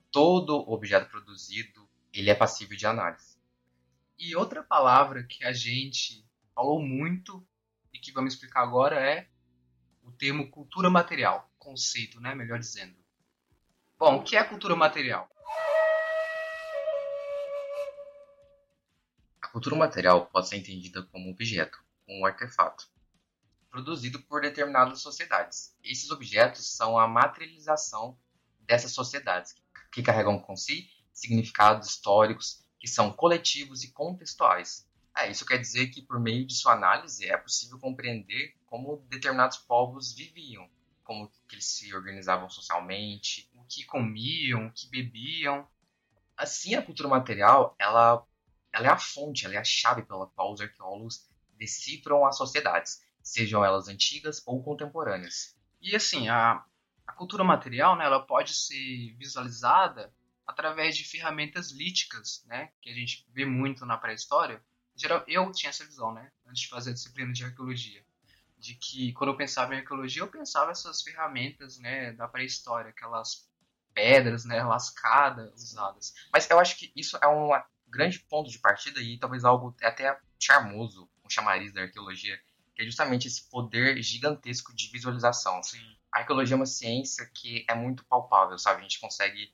Todo 0.09 0.55
objeto 0.71 1.09
produzido 1.09 1.85
ele 2.13 2.29
é 2.29 2.35
passível 2.35 2.77
de 2.77 2.87
análise. 2.87 3.37
E 4.17 4.33
outra 4.33 4.63
palavra 4.63 5.25
que 5.25 5.43
a 5.43 5.51
gente 5.51 6.25
falou 6.55 6.81
muito 6.81 7.45
e 7.93 7.99
que 7.99 8.13
vamos 8.13 8.33
explicar 8.33 8.61
agora 8.61 8.95
é 8.97 9.27
o 10.03 10.11
termo 10.13 10.49
cultura 10.49 10.89
material, 10.89 11.51
conceito, 11.59 12.21
né, 12.21 12.33
melhor 12.33 12.59
dizendo. 12.59 12.95
Bom, 13.99 14.19
o 14.19 14.23
que 14.23 14.37
é 14.37 14.43
cultura 14.45 14.75
material? 14.75 15.29
Cultura 19.51 19.75
material 19.75 20.27
pode 20.27 20.47
ser 20.47 20.57
entendida 20.57 21.03
como 21.03 21.27
um 21.27 21.31
objeto, 21.31 21.83
um 22.07 22.25
artefato, 22.25 22.89
produzido 23.69 24.21
por 24.23 24.41
determinadas 24.41 25.01
sociedades. 25.01 25.75
Esses 25.83 26.09
objetos 26.09 26.73
são 26.73 26.97
a 26.97 27.07
materialização 27.07 28.17
dessas 28.61 28.93
sociedades, 28.93 29.55
que 29.91 30.01
carregam 30.01 30.39
com 30.39 30.55
si 30.55 30.89
significados 31.11 31.89
históricos 31.89 32.63
que 32.79 32.87
são 32.87 33.11
coletivos 33.11 33.83
e 33.83 33.91
contextuais. 33.91 34.87
É, 35.15 35.29
isso 35.29 35.45
quer 35.45 35.57
dizer 35.57 35.87
que, 35.87 36.01
por 36.01 36.19
meio 36.19 36.47
de 36.47 36.55
sua 36.55 36.73
análise, 36.73 37.27
é 37.27 37.37
possível 37.37 37.77
compreender 37.77 38.55
como 38.65 39.05
determinados 39.09 39.57
povos 39.57 40.13
viviam, 40.13 40.69
como 41.03 41.29
que 41.47 41.55
eles 41.55 41.65
se 41.65 41.93
organizavam 41.93 42.49
socialmente, 42.49 43.51
o 43.53 43.63
que 43.65 43.83
comiam, 43.83 44.67
o 44.67 44.71
que 44.71 44.87
bebiam. 44.89 45.67
Assim, 46.37 46.73
a 46.73 46.81
cultura 46.81 47.09
material, 47.09 47.75
ela, 47.77 48.25
ela 48.73 48.87
é 48.87 48.89
a 48.89 48.97
fonte, 48.97 49.45
ela 49.45 49.55
é 49.55 49.57
a 49.57 49.63
chave 49.63 50.03
pela 50.03 50.27
qual 50.27 50.53
os 50.53 50.61
arqueólogos 50.61 51.29
decifram 51.57 52.25
as 52.25 52.37
sociedades, 52.37 53.03
sejam 53.21 53.63
elas 53.63 53.87
antigas 53.87 54.41
ou 54.45 54.63
contemporâneas. 54.63 55.55
E 55.81 55.95
assim, 55.95 56.29
a, 56.29 56.63
a 57.05 57.13
cultura 57.13 57.43
material, 57.43 57.95
né, 57.95 58.05
ela 58.05 58.25
pode 58.25 58.53
ser 58.53 59.15
visualizada 59.17 60.13
através 60.45 60.97
de 60.97 61.03
ferramentas 61.03 61.71
líticas, 61.71 62.43
né, 62.47 62.71
que 62.81 62.89
a 62.89 62.93
gente 62.93 63.27
vê 63.31 63.45
muito 63.45 63.85
na 63.85 63.97
pré-história. 63.97 64.61
Eu 65.27 65.51
tinha 65.51 65.69
essa 65.69 65.85
visão, 65.85 66.13
né, 66.13 66.31
antes 66.47 66.63
de 66.63 66.69
fazer 66.69 66.91
a 66.91 66.93
disciplina 66.93 67.31
de 67.31 67.43
arqueologia, 67.43 68.03
de 68.57 68.75
que 68.75 69.13
quando 69.13 69.31
eu 69.31 69.37
pensava 69.37 69.73
em 69.73 69.79
arqueologia, 69.79 70.21
eu 70.21 70.27
pensava 70.27 70.71
essas 70.71 71.01
ferramentas, 71.01 71.79
né, 71.79 72.11
da 72.13 72.27
pré-história, 72.27 72.91
aquelas 72.91 73.49
pedras, 73.93 74.45
né, 74.45 74.63
lascadas 74.63 75.63
usadas. 75.63 76.13
Mas 76.31 76.49
eu 76.49 76.59
acho 76.59 76.77
que 76.77 76.91
isso 76.95 77.17
é 77.21 77.27
um 77.27 77.51
grande 77.91 78.19
ponto 78.19 78.49
de 78.49 78.57
partida 78.57 78.99
e 79.01 79.17
talvez 79.19 79.43
algo 79.43 79.75
até 79.81 80.17
charmoso, 80.39 81.09
um 81.25 81.29
chamariz 81.29 81.73
da 81.73 81.81
arqueologia, 81.81 82.39
que 82.73 82.81
é 82.81 82.85
justamente 82.85 83.27
esse 83.27 83.49
poder 83.49 84.01
gigantesco 84.01 84.73
de 84.73 84.89
visualização. 84.89 85.61
Sim. 85.61 85.79
A 86.11 86.19
arqueologia 86.19 86.55
é 86.55 86.57
uma 86.57 86.65
ciência 86.65 87.29
que 87.33 87.65
é 87.69 87.75
muito 87.75 88.05
palpável, 88.05 88.57
sabe? 88.57 88.79
A 88.79 88.83
gente 88.83 88.99
consegue 88.99 89.53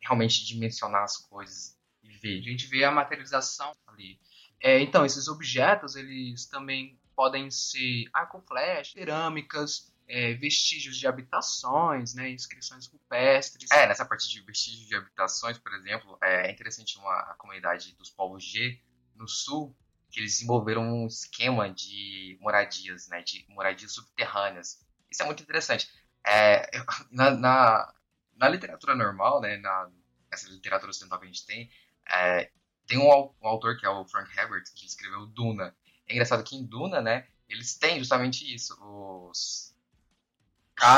realmente 0.00 0.44
dimensionar 0.44 1.02
as 1.02 1.16
coisas 1.16 1.76
e 2.02 2.12
ver. 2.18 2.40
A 2.40 2.42
gente 2.42 2.66
vê 2.66 2.84
a 2.84 2.90
materialização 2.90 3.72
ali. 3.86 4.18
É, 4.60 4.80
então, 4.80 5.04
esses 5.04 5.28
objetos, 5.28 5.96
eles 5.96 6.46
também 6.46 6.98
podem 7.16 7.50
ser 7.50 8.04
arco 8.12 8.40
flash, 8.46 8.92
cerâmicas, 8.92 9.91
é, 10.08 10.34
vestígios 10.34 10.98
de 10.98 11.06
habitações, 11.06 12.14
né, 12.14 12.30
inscrições 12.30 12.86
rupestres. 12.86 13.70
É, 13.70 13.86
nessa 13.86 14.04
parte 14.04 14.28
de 14.28 14.40
vestígios 14.42 14.86
de 14.86 14.94
habitações, 14.94 15.58
por 15.58 15.72
exemplo, 15.74 16.18
é 16.22 16.50
interessante 16.50 16.98
uma 16.98 17.12
a 17.12 17.34
comunidade 17.34 17.94
dos 17.96 18.10
povos 18.10 18.44
G 18.44 18.80
no 19.14 19.28
sul, 19.28 19.76
que 20.10 20.20
eles 20.20 20.32
desenvolveram 20.32 20.82
um 20.82 21.06
esquema 21.06 21.70
de 21.70 22.36
moradias, 22.40 23.08
né, 23.08 23.22
de 23.22 23.44
moradias 23.48 23.92
subterrâneas. 23.92 24.84
Isso 25.10 25.22
é 25.22 25.26
muito 25.26 25.42
interessante. 25.42 25.88
É, 26.26 26.70
na, 27.10 27.30
na, 27.30 27.94
na 28.36 28.48
literatura 28.48 28.94
normal, 28.94 29.40
né, 29.40 29.56
na 29.56 29.90
essa 30.30 30.48
literatura 30.48 30.90
ocidental 30.90 31.18
que 31.18 31.26
a 31.26 31.28
gente 31.28 31.44
tem, 31.46 31.70
é, 32.10 32.50
tem 32.86 32.98
um, 32.98 33.06
um, 33.06 33.46
autor 33.46 33.76
que 33.76 33.84
é 33.84 33.88
o 33.88 34.04
Frank 34.06 34.30
Herbert 34.36 34.64
que 34.74 34.86
escreveu 34.86 35.26
Duna. 35.26 35.76
É 36.06 36.14
engraçado 36.14 36.42
que 36.42 36.56
em 36.56 36.64
Duna, 36.64 37.00
né, 37.00 37.28
eles 37.48 37.76
têm 37.76 37.98
justamente 37.98 38.52
isso, 38.52 38.76
os 38.80 39.71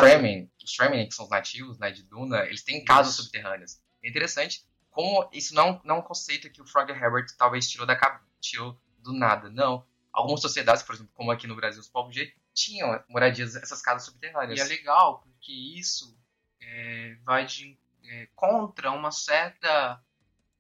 Fremen, 0.01 0.51
os 0.63 0.75
Fremen, 0.75 1.09
que 1.09 1.15
são 1.15 1.25
os 1.25 1.31
nativos, 1.31 1.79
né, 1.79 1.91
de 1.91 2.03
Duna, 2.03 2.45
eles 2.47 2.63
têm 2.63 2.85
casas 2.85 3.15
subterrâneas. 3.15 3.81
É 4.03 4.09
interessante 4.09 4.65
como 4.95 5.29
isso 5.33 5.55
não, 5.55 5.81
não 5.85 5.97
é 5.97 5.99
um 5.99 6.03
conceito 6.03 6.49
que 6.51 6.63
o 6.63 6.67
Frank 6.67 6.91
Herbert 6.93 7.27
talvez 7.37 7.69
tirou 7.69 7.85
da 7.85 7.99
tirou 8.41 8.81
do 9.01 9.13
nada, 9.13 9.51
não. 9.51 9.85
Algumas 10.13 10.41
sociedades, 10.41 10.85
por 10.85 10.95
exemplo, 10.95 11.13
como 11.13 11.33
aqui 11.33 11.49
no 11.49 11.57
Brasil, 11.57 11.81
os 11.81 11.89
povos 11.89 12.15
G, 12.15 12.33
tinham 12.55 13.03
moradias, 13.09 13.57
essas 13.57 13.83
casas 13.83 14.05
subterrâneas. 14.05 14.59
E 14.59 14.63
é 14.63 14.65
legal, 14.65 15.21
porque 15.21 15.53
isso 15.53 16.17
é, 16.61 17.17
vai 17.25 17.45
de, 17.45 17.77
é, 18.05 18.29
contra 18.37 18.93
uma 18.93 19.11
certa 19.11 20.01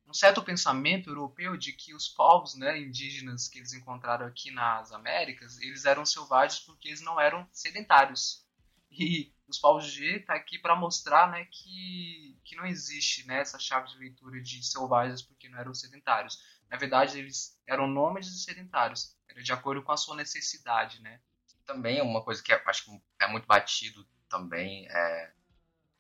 um 0.06 0.12
certo 0.12 0.42
pensamento 0.42 1.08
europeu 1.08 1.56
de 1.56 1.72
que 1.72 1.94
os 1.94 2.08
povos 2.08 2.54
né, 2.54 2.78
indígenas 2.78 3.48
que 3.48 3.58
eles 3.58 3.72
encontraram 3.72 4.26
aqui 4.26 4.50
nas 4.50 4.92
Américas, 4.92 5.58
eles 5.60 5.87
eram 5.87 6.04
selvagens 6.04 6.60
porque 6.60 6.88
eles 6.88 7.00
não 7.00 7.18
eram 7.18 7.48
sedentários. 7.50 8.43
E 8.96 9.35
os 9.48 9.59
povos 9.59 9.87
G 9.87 10.20
tá 10.20 10.35
aqui 10.35 10.59
para 10.59 10.76
mostrar 10.76 11.30
né, 11.30 11.46
que, 11.50 12.38
que 12.44 12.57
não 12.57 12.64
existe 12.64 13.26
né, 13.26 13.40
essa 13.40 13.59
chave 13.59 13.88
de 13.88 13.98
leitura 13.98 14.40
de 14.40 14.62
selvagens 14.62 15.20
porque 15.20 15.48
não 15.48 15.59
eram 15.59 15.74
sedentários. 15.74 16.38
Na 16.70 16.76
verdade, 16.76 17.18
eles 17.18 17.61
eram 17.66 17.88
nômades 17.88 18.30
e 18.30 18.38
sedentários. 18.38 19.16
Era 19.28 19.42
de 19.42 19.52
acordo 19.52 19.83
com 19.83 19.92
a 19.92 19.96
sua 19.96 20.16
necessidade, 20.16 21.00
né? 21.02 21.20
Também 21.66 22.00
uma 22.00 22.22
coisa 22.22 22.42
que 22.42 22.52
acho 22.52 22.85
que 22.85 23.02
é 23.20 23.26
muito 23.26 23.46
batido 23.46 24.07
também, 24.28 24.87
é, 24.88 25.33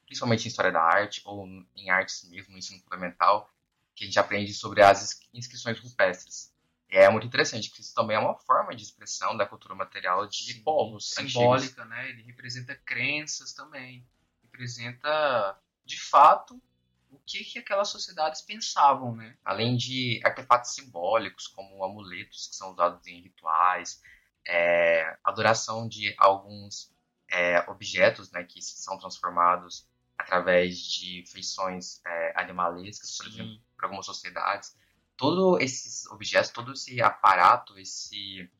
principalmente 0.06 0.44
em 0.44 0.48
história 0.48 0.70
da 0.70 0.82
arte 0.82 1.20
ou 1.24 1.46
em 1.74 1.90
artes 1.90 2.28
mesmo, 2.28 2.52
no 2.52 2.58
ensino 2.58 2.80
fundamental, 2.80 3.50
que 3.94 4.04
a 4.04 4.06
gente 4.06 4.18
aprende 4.18 4.52
sobre 4.52 4.82
as 4.82 5.20
inscrições 5.32 5.78
rupestres. 5.80 6.53
É 6.96 7.08
muito 7.10 7.26
interessante, 7.26 7.70
que 7.70 7.80
isso 7.80 7.92
também 7.92 8.16
é 8.16 8.20
uma 8.20 8.38
forma 8.38 8.74
de 8.74 8.82
expressão 8.82 9.36
da 9.36 9.44
cultura 9.44 9.74
material 9.74 10.26
de 10.28 10.52
Sim, 10.52 10.62
povos 10.62 11.10
simbólica, 11.10 11.82
antigos. 11.82 11.88
né? 11.88 12.08
Ele 12.08 12.22
representa 12.22 12.74
crenças 12.76 13.52
também, 13.52 14.06
representa 14.42 15.58
de 15.84 16.00
fato 16.00 16.62
o 17.10 17.18
que, 17.26 17.44
que 17.44 17.58
aquelas 17.58 17.88
sociedades 17.88 18.42
pensavam, 18.42 19.14
né? 19.14 19.36
Além 19.44 19.76
de 19.76 20.20
artefatos 20.24 20.74
simbólicos, 20.74 21.48
como 21.48 21.84
amuletos 21.84 22.46
que 22.46 22.54
são 22.54 22.72
usados 22.72 23.06
em 23.06 23.22
rituais, 23.22 24.00
é, 24.46 25.16
adoração 25.24 25.88
de 25.88 26.14
alguns 26.16 26.92
é, 27.30 27.58
objetos 27.68 28.30
né, 28.30 28.44
que 28.44 28.62
são 28.62 28.98
transformados 28.98 29.88
através 30.16 30.78
de 30.78 31.24
feições 31.26 32.00
é, 32.06 32.32
animalescas, 32.36 33.16
por 33.16 33.24
Sim. 33.24 33.32
exemplo, 33.32 33.62
para 33.76 33.86
algumas 33.86 34.06
sociedades. 34.06 34.76
Todos 35.16 35.60
esses 35.60 36.06
objetos, 36.06 36.50
todo 36.50 36.72
esse 36.72 37.00
aparato, 37.00 37.78
esse, 37.78 38.50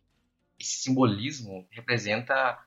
esse 0.59 0.83
simbolismo 0.83 1.67
representa 1.71 2.59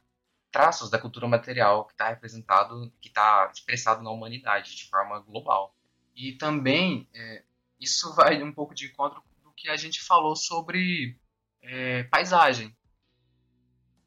traços 0.51 0.89
da 0.89 0.99
cultura 0.99 1.27
material 1.27 1.85
que 1.85 1.93
está 1.93 2.09
representado, 2.09 2.91
que 2.99 3.09
está 3.09 3.49
expressado 3.53 4.03
na 4.03 4.09
humanidade 4.09 4.75
de 4.75 4.85
forma 4.89 5.19
global. 5.19 5.75
E 6.15 6.33
também 6.33 7.07
é, 7.13 7.43
isso 7.79 8.13
vai 8.15 8.41
um 8.41 8.51
pouco 8.51 8.73
de 8.73 8.87
encontro 8.87 9.23
do 9.43 9.51
que 9.51 9.69
a 9.69 9.77
gente 9.77 10.01
falou 10.01 10.35
sobre 10.35 11.17
é, 11.61 12.03
paisagem. 12.03 12.75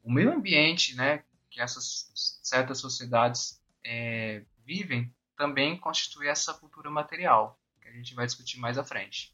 O 0.03 0.11
meio 0.11 0.33
ambiente, 0.33 0.95
né, 0.95 1.23
que 1.49 1.61
essas 1.61 2.39
certas 2.43 2.79
sociedades 2.79 3.61
é, 3.85 4.43
vivem, 4.65 5.13
também 5.37 5.77
constitui 5.77 6.27
essa 6.27 6.53
cultura 6.53 6.89
material, 6.89 7.59
que 7.81 7.87
a 7.87 7.91
gente 7.91 8.13
vai 8.13 8.25
discutir 8.25 8.59
mais 8.59 8.77
à 8.77 8.83
frente. 8.83 9.33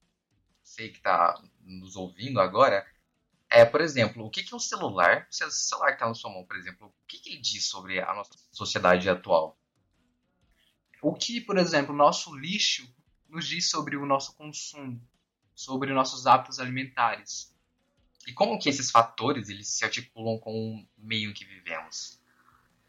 Sei 0.77 0.89
que 0.89 0.97
está 0.97 1.41
nos 1.63 1.95
ouvindo 1.95 2.39
agora. 2.39 2.85
É, 3.49 3.65
por 3.65 3.81
exemplo, 3.81 4.23
o 4.23 4.29
que, 4.29 4.43
que 4.43 4.53
é 4.53 4.55
um 4.55 4.59
celular? 4.59 5.25
Se 5.31 5.43
o 5.43 5.49
celular 5.49 5.93
está 5.93 6.05
na 6.05 6.13
sua 6.13 6.31
mão, 6.31 6.45
por 6.45 6.55
exemplo, 6.55 6.85
o 6.85 7.07
que, 7.07 7.17
que 7.17 7.31
ele 7.31 7.41
diz 7.41 7.65
sobre 7.65 7.99
a 7.99 8.13
nossa 8.13 8.29
sociedade 8.51 9.09
atual? 9.09 9.57
O 11.01 11.15
que, 11.15 11.41
por 11.41 11.57
exemplo, 11.57 11.95
o 11.95 11.97
nosso 11.97 12.35
lixo 12.37 12.87
nos 13.27 13.47
diz 13.47 13.71
sobre 13.71 13.97
o 13.97 14.05
nosso 14.05 14.35
consumo, 14.35 15.01
sobre 15.55 15.91
nossos 15.91 16.27
hábitos 16.27 16.59
alimentares. 16.59 17.51
E 18.27 18.31
como 18.31 18.59
que 18.59 18.69
esses 18.69 18.91
fatores 18.91 19.49
eles 19.49 19.69
se 19.69 19.83
articulam 19.83 20.37
com 20.37 20.75
o 20.75 20.87
meio 20.95 21.31
em 21.31 21.33
que 21.33 21.43
vivemos? 21.43 22.21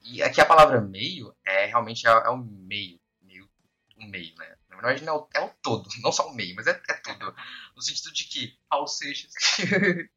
E 0.02 0.22
aqui 0.22 0.42
a 0.42 0.46
palavra 0.46 0.82
meio 0.82 1.34
é 1.42 1.64
realmente 1.64 2.06
é, 2.06 2.10
é 2.10 2.28
o 2.28 2.36
meio, 2.36 3.00
meio, 3.22 3.48
o 3.96 4.04
meio, 4.04 4.34
né? 4.36 4.57
Na 4.82 4.88
verdade 4.88 5.04
não 5.04 5.14
é 5.14 5.18
o, 5.18 5.28
é 5.34 5.40
o 5.46 5.50
todo, 5.62 5.88
não 6.02 6.12
só 6.12 6.28
o 6.28 6.34
meio, 6.34 6.54
mas 6.56 6.66
é, 6.66 6.70
é 6.88 6.94
tudo. 6.94 7.34
No 7.76 7.82
sentido 7.82 8.12
de 8.12 8.24
que, 8.24 8.58
ao 8.68 8.86
seja, 8.86 9.28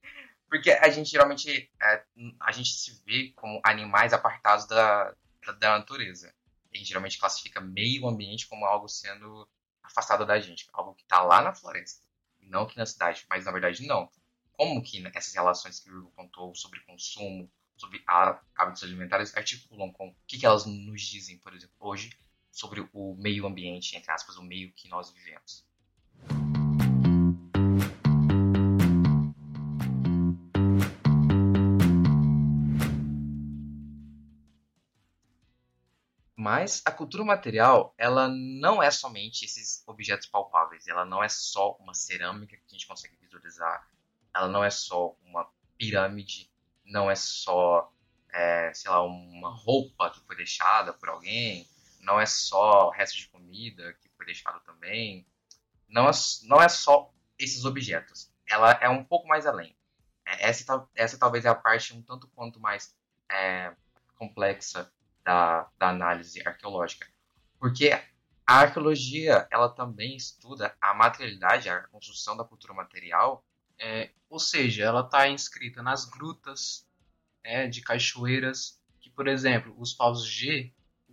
porque 0.49 0.71
a 0.71 0.89
gente 0.89 1.09
geralmente 1.09 1.71
é, 1.81 2.03
a 2.39 2.51
gente 2.51 2.69
se 2.69 3.01
vê 3.05 3.31
como 3.35 3.61
animais 3.63 4.13
apartados 4.13 4.65
da, 4.65 5.15
da, 5.45 5.51
da 5.53 5.77
natureza 5.79 6.33
a 6.73 6.77
gente 6.77 6.87
geralmente 6.87 7.19
classifica 7.19 7.59
meio 7.59 8.07
ambiente 8.07 8.47
como 8.47 8.65
algo 8.65 8.87
sendo 8.87 9.47
afastado 9.83 10.25
da 10.25 10.39
gente, 10.39 10.67
algo 10.71 10.95
que 10.95 11.03
está 11.03 11.21
lá 11.21 11.41
na 11.41 11.53
floresta, 11.53 12.01
não 12.39 12.63
aqui 12.63 12.77
na 12.77 12.85
cidade, 12.85 13.25
mas 13.29 13.45
na 13.45 13.51
verdade 13.51 13.85
não. 13.85 14.09
Como 14.53 14.81
que 14.81 15.05
essas 15.13 15.33
relações 15.33 15.79
que 15.79 15.91
o 15.91 15.99
Hugo 15.99 16.11
contou 16.11 16.55
sobre 16.55 16.79
consumo, 16.81 17.51
sobre 17.75 18.03
hábitos 18.05 18.83
alimentares, 18.83 19.35
articulam 19.35 19.91
com 19.91 20.09
o 20.09 20.15
que, 20.27 20.37
que 20.37 20.45
elas 20.45 20.65
nos 20.65 21.01
dizem, 21.01 21.37
por 21.39 21.53
exemplo, 21.53 21.75
hoje, 21.79 22.15
sobre 22.51 22.87
o 22.93 23.15
meio 23.15 23.47
ambiente, 23.47 23.95
entre 23.95 24.11
aspas, 24.11 24.37
o 24.37 24.43
meio 24.43 24.71
que 24.73 24.89
nós 24.89 25.11
vivemos. 25.11 25.65
Mas 36.41 36.81
a 36.85 36.91
cultura 36.91 37.23
material, 37.23 37.93
ela 37.99 38.27
não 38.27 38.81
é 38.81 38.89
somente 38.89 39.45
esses 39.45 39.83
objetos 39.85 40.25
palpáveis, 40.25 40.87
ela 40.87 41.05
não 41.05 41.23
é 41.23 41.29
só 41.29 41.77
uma 41.79 41.93
cerâmica 41.93 42.57
que 42.57 42.63
a 42.67 42.73
gente 42.73 42.87
consegue 42.87 43.15
visualizar, 43.21 43.87
ela 44.35 44.47
não 44.47 44.63
é 44.63 44.71
só 44.71 45.15
uma 45.23 45.47
pirâmide, 45.77 46.51
não 46.83 47.11
é 47.11 47.15
só, 47.15 47.93
é, 48.33 48.73
sei 48.73 48.89
lá, 48.89 49.03
uma 49.03 49.55
roupa 49.55 50.09
que 50.09 50.19
foi 50.21 50.35
deixada 50.35 50.91
por 50.93 51.09
alguém, 51.09 51.69
não 52.01 52.19
é 52.19 52.25
só 52.25 52.89
resto 52.89 53.17
de 53.17 53.27
comida 53.27 53.93
que 54.01 54.09
foi 54.09 54.25
deixado 54.25 54.59
também. 54.63 55.25
Não 55.87 56.09
é, 56.09 56.11
não 56.43 56.61
é 56.61 56.69
só 56.69 57.13
esses 57.37 57.65
objetos. 57.65 58.31
Ela 58.47 58.71
é 58.81 58.89
um 58.89 59.03
pouco 59.03 59.27
mais 59.27 59.45
além. 59.45 59.75
É, 60.25 60.49
essa, 60.49 60.87
essa 60.95 61.17
talvez 61.17 61.45
é 61.45 61.49
a 61.49 61.55
parte 61.55 61.93
um 61.93 62.01
tanto 62.01 62.27
quanto 62.29 62.59
mais 62.59 62.95
é, 63.29 63.73
complexa 64.15 64.91
da, 65.23 65.69
da 65.77 65.89
análise 65.89 66.45
arqueológica. 66.47 67.07
Porque 67.59 67.91
a 68.45 68.59
arqueologia 68.59 69.47
ela 69.51 69.69
também 69.69 70.15
estuda 70.15 70.75
a 70.81 70.93
materialidade, 70.93 71.69
a 71.69 71.87
construção 71.87 72.35
da 72.35 72.43
cultura 72.43 72.73
material, 72.73 73.45
é, 73.79 74.11
ou 74.29 74.39
seja, 74.39 74.83
ela 74.83 75.01
está 75.01 75.27
inscrita 75.27 75.81
nas 75.81 76.05
grutas 76.05 76.87
é, 77.43 77.67
de 77.67 77.81
cachoeiras 77.81 78.79
que, 78.99 79.09
por 79.09 79.27
exemplo, 79.27 79.73
os 79.77 79.93
paus 79.93 80.25
G 80.25 80.71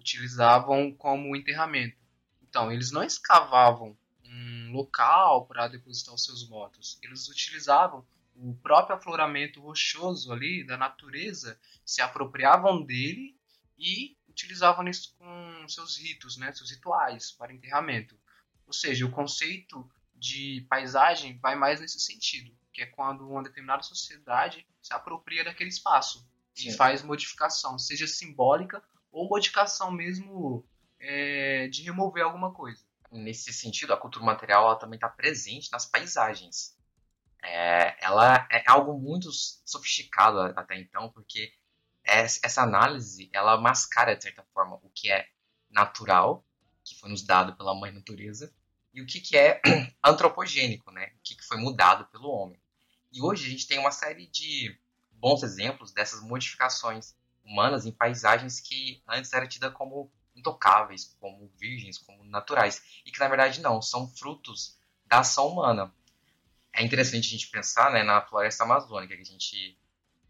utilizavam 0.08 0.92
como 0.92 1.36
enterramento. 1.36 1.96
Então, 2.42 2.72
eles 2.72 2.90
não 2.90 3.02
escavavam 3.02 3.96
um 4.24 4.72
local 4.72 5.46
para 5.46 5.68
depositar 5.68 6.14
os 6.14 6.24
seus 6.24 6.48
mortos, 6.48 6.98
eles 7.02 7.28
utilizavam 7.28 8.06
o 8.34 8.54
próprio 8.54 8.96
afloramento 8.96 9.60
rochoso 9.60 10.32
ali 10.32 10.64
da 10.64 10.76
natureza, 10.76 11.58
se 11.84 12.00
apropriavam 12.00 12.84
dele 12.84 13.36
e 13.76 14.16
utilizavam 14.28 14.86
isso 14.86 15.14
com 15.18 15.68
seus 15.68 15.98
ritos, 15.98 16.36
né, 16.36 16.52
seus 16.52 16.70
rituais 16.70 17.32
para 17.32 17.52
enterramento. 17.52 18.18
Ou 18.66 18.72
seja, 18.72 19.04
o 19.04 19.10
conceito 19.10 19.90
de 20.14 20.64
paisagem 20.68 21.38
vai 21.38 21.56
mais 21.56 21.80
nesse 21.80 21.98
sentido, 21.98 22.56
que 22.72 22.82
é 22.82 22.86
quando 22.86 23.28
uma 23.28 23.42
determinada 23.42 23.82
sociedade 23.82 24.64
se 24.80 24.94
apropria 24.94 25.44
daquele 25.44 25.70
espaço 25.70 26.28
Sim. 26.54 26.68
e 26.68 26.72
faz 26.76 27.02
modificação, 27.02 27.78
seja 27.78 28.06
simbólica 28.06 28.82
ou 29.10 29.28
modificação 29.28 29.90
mesmo 29.90 30.64
é, 31.00 31.68
de 31.68 31.82
remover 31.82 32.24
alguma 32.24 32.52
coisa. 32.52 32.82
Nesse 33.10 33.52
sentido, 33.52 33.92
a 33.92 33.96
cultura 33.96 34.24
material 34.24 34.64
ela 34.64 34.76
também 34.76 34.96
está 34.96 35.08
presente 35.08 35.72
nas 35.72 35.86
paisagens. 35.86 36.76
É, 37.42 38.04
ela 38.04 38.46
é 38.50 38.62
algo 38.66 38.98
muito 38.98 39.30
sofisticado 39.32 40.40
até 40.58 40.76
então, 40.76 41.10
porque 41.10 41.52
essa 42.04 42.62
análise 42.62 43.28
ela 43.32 43.60
mascara 43.60 44.16
de 44.16 44.22
certa 44.22 44.42
forma 44.54 44.76
o 44.82 44.90
que 44.90 45.10
é 45.10 45.26
natural 45.70 46.44
que 46.88 46.98
foi 46.98 47.10
nos 47.10 47.22
dado 47.22 47.54
pela 47.54 47.74
mãe 47.74 47.92
natureza 47.92 48.52
e 48.94 49.02
o 49.02 49.06
que, 49.06 49.20
que 49.20 49.36
é 49.36 49.60
antropogênico, 50.02 50.90
né? 50.90 51.12
O 51.18 51.20
que, 51.22 51.36
que 51.36 51.44
foi 51.44 51.58
mudado 51.58 52.06
pelo 52.06 52.30
homem. 52.30 52.58
E 53.12 53.22
hoje 53.22 53.46
a 53.46 53.50
gente 53.50 53.66
tem 53.66 53.78
uma 53.78 53.90
série 53.90 54.26
de 54.26 54.78
bons 55.12 55.42
exemplos 55.42 55.92
dessas 55.92 56.22
modificações 56.22 57.14
humanas 57.48 57.86
em 57.86 57.92
paisagens 57.92 58.60
que 58.60 59.02
antes 59.08 59.32
eram 59.32 59.48
tidas 59.48 59.72
como 59.72 60.12
intocáveis, 60.36 61.16
como 61.18 61.50
virgens, 61.58 61.98
como 61.98 62.22
naturais, 62.24 62.82
e 63.04 63.10
que 63.10 63.18
na 63.18 63.28
verdade 63.28 63.60
não, 63.60 63.82
são 63.82 64.08
frutos 64.08 64.78
da 65.06 65.20
ação 65.20 65.48
humana. 65.48 65.92
É 66.72 66.82
interessante 66.84 67.26
a 67.26 67.30
gente 67.30 67.48
pensar 67.48 67.90
né, 67.90 68.02
na 68.02 68.20
floresta 68.20 68.64
amazônica, 68.64 69.16
que 69.16 69.22
a 69.22 69.24
gente 69.24 69.78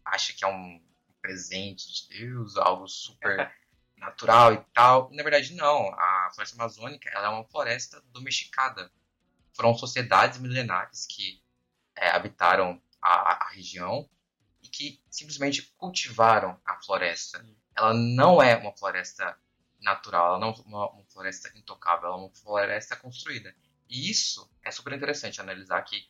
acha 0.03 0.33
que 0.33 0.43
é 0.43 0.47
um 0.47 0.81
presente 1.21 1.91
de 1.91 2.17
Deus, 2.17 2.57
algo 2.57 2.87
super 2.87 3.53
natural 3.97 4.53
e 4.53 4.57
tal. 4.73 5.09
E, 5.11 5.15
na 5.15 5.23
verdade, 5.23 5.53
não. 5.53 5.93
A 5.93 6.31
floresta 6.33 6.55
amazônica 6.55 7.09
ela 7.13 7.27
é 7.27 7.29
uma 7.29 7.43
floresta 7.43 8.01
domesticada. 8.11 8.91
Foram 9.53 9.75
sociedades 9.75 10.39
milenares 10.39 11.05
que 11.05 11.43
é, 11.95 12.09
habitaram 12.09 12.81
a, 13.01 13.45
a, 13.45 13.49
região 13.49 14.09
que 14.69 15.01
simplesmente 15.09 15.73
cultivaram 15.77 16.59
a 16.65 16.81
floresta. 16.81 17.45
Ela 17.75 17.93
não 17.93 18.41
é 18.41 18.55
uma 18.55 18.75
floresta 18.75 19.37
natural, 19.79 20.27
ela 20.27 20.39
não 20.39 20.49
é 20.49 20.61
uma, 20.65 20.91
uma 20.91 21.05
floresta 21.05 21.49
intocável, 21.57 22.07
ela 22.07 22.17
é 22.17 22.19
uma 22.21 22.35
floresta 22.35 22.95
construída. 22.95 23.55
E 23.87 24.09
isso 24.09 24.49
é 24.63 24.71
super 24.71 24.93
interessante 24.93 25.41
analisar 25.41 25.81
que 25.83 26.07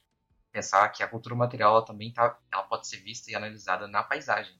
pensar 0.51 0.89
que 0.89 1.03
a 1.03 1.07
cultura 1.07 1.35
material 1.35 1.75
ela 1.75 1.85
também 1.85 2.11
tá, 2.11 2.37
ela 2.51 2.63
pode 2.63 2.87
ser 2.87 2.97
vista 2.97 3.31
e 3.31 3.35
analisada 3.35 3.87
na 3.87 4.03
paisagem 4.03 4.59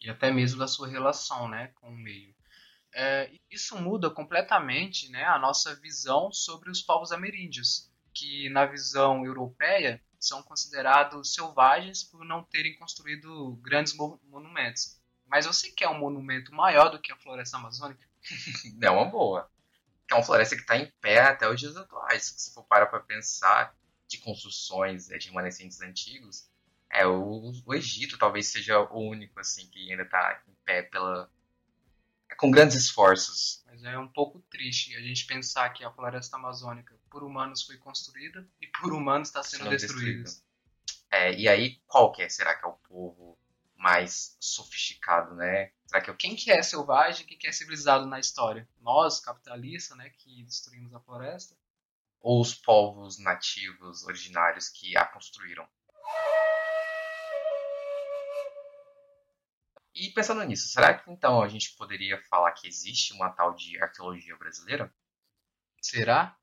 e 0.00 0.10
até 0.10 0.30
mesmo 0.30 0.58
da 0.58 0.68
sua 0.68 0.88
relação 0.88 1.48
né, 1.48 1.68
com 1.76 1.88
o 1.88 1.96
meio. 1.96 2.34
É, 2.94 3.30
isso 3.50 3.76
muda 3.80 4.08
completamente 4.08 5.10
né, 5.10 5.24
a 5.24 5.38
nossa 5.38 5.74
visão 5.76 6.32
sobre 6.32 6.70
os 6.70 6.80
povos 6.80 7.12
ameríndios, 7.12 7.90
que 8.14 8.48
na 8.50 8.64
visão 8.64 9.24
europeia 9.24 10.02
são 10.26 10.42
considerados 10.42 11.34
selvagens 11.34 12.02
por 12.02 12.24
não 12.24 12.42
terem 12.42 12.76
construído 12.76 13.56
grandes 13.62 13.94
monumentos. 13.94 15.00
Mas 15.26 15.46
você 15.46 15.70
quer 15.70 15.88
um 15.88 15.98
monumento 15.98 16.54
maior 16.54 16.88
do 16.88 17.00
que 17.00 17.12
a 17.12 17.16
floresta 17.16 17.56
amazônica? 17.56 18.06
é 18.80 18.90
uma 18.90 19.04
boa. 19.04 19.50
É 20.10 20.14
uma 20.14 20.22
floresta 20.22 20.54
que 20.54 20.62
está 20.62 20.76
em 20.76 20.90
pé 21.00 21.20
até 21.20 21.48
os 21.48 21.58
dias 21.58 21.76
atuais. 21.76 22.34
Se 22.36 22.54
for 22.54 22.64
parar 22.64 22.86
para 22.86 23.00
pensar 23.00 23.74
de 24.06 24.18
construções 24.18 25.08
de 25.08 25.28
remanescentes 25.28 25.80
antigos, 25.80 26.48
é, 26.90 27.04
o, 27.06 27.52
o 27.64 27.74
Egito 27.74 28.16
talvez 28.16 28.46
seja 28.46 28.78
o 28.78 29.00
único, 29.00 29.40
assim, 29.40 29.66
que 29.68 29.90
ainda 29.90 30.04
está 30.04 30.40
em 30.46 30.54
pé 30.64 30.82
pela... 30.82 31.28
com 32.38 32.50
grandes 32.50 32.76
esforços. 32.76 33.64
É 33.90 33.98
um 33.98 34.08
pouco 34.08 34.40
triste 34.50 34.94
a 34.96 35.00
gente 35.00 35.26
pensar 35.26 35.70
que 35.70 35.84
a 35.84 35.90
floresta 35.90 36.36
amazônica 36.36 36.98
por 37.10 37.22
humanos 37.22 37.62
foi 37.62 37.76
construída 37.78 38.46
e 38.60 38.66
por 38.66 38.92
humanos 38.92 39.28
está 39.28 39.42
sendo, 39.42 39.70
destruída. 39.70 40.28
É, 41.10 41.32
e 41.32 41.48
aí, 41.48 41.80
qual 41.86 42.12
que 42.12 42.22
é? 42.22 42.28
Será 42.28 42.54
que 42.54 42.64
é 42.64 42.68
o 42.68 42.74
povo 42.74 43.38
mais 43.76 44.36
sofisticado, 44.40 45.34
né? 45.34 45.70
Será 45.86 46.00
que 46.00 46.10
é 46.10 46.12
o... 46.12 46.16
Quem 46.16 46.34
que 46.34 46.50
é 46.50 46.62
selvagem, 46.62 47.26
quem 47.26 47.38
que 47.38 47.46
é 47.46 47.52
civilizado 47.52 48.06
na 48.06 48.18
história? 48.18 48.68
Nós, 48.80 49.20
capitalistas, 49.20 49.96
né, 49.96 50.10
que 50.10 50.42
destruímos 50.42 50.92
a 50.94 51.00
floresta? 51.00 51.56
Ou 52.20 52.40
os 52.40 52.54
povos 52.54 53.18
nativos 53.18 54.04
originários 54.04 54.68
que 54.68 54.96
a 54.96 55.04
construíram? 55.04 55.66
E 59.98 60.10
pensando 60.10 60.44
nisso, 60.44 60.68
será 60.68 60.92
que 60.92 61.10
então 61.10 61.40
a 61.40 61.48
gente 61.48 61.74
poderia 61.74 62.22
falar 62.28 62.52
que 62.52 62.68
existe 62.68 63.14
uma 63.14 63.30
tal 63.30 63.54
de 63.54 63.82
arqueologia 63.82 64.36
brasileira? 64.36 64.94
Será? 65.80 66.36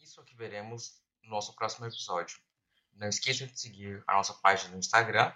Isso 0.00 0.20
é 0.20 0.24
que 0.24 0.34
veremos 0.34 1.00
no 1.22 1.30
nosso 1.30 1.54
próximo 1.54 1.86
episódio. 1.86 2.40
Não 2.94 3.06
esqueça 3.06 3.46
de 3.46 3.56
seguir 3.56 4.02
a 4.08 4.14
nossa 4.14 4.34
página 4.34 4.72
no 4.72 4.78
Instagram, 4.80 5.32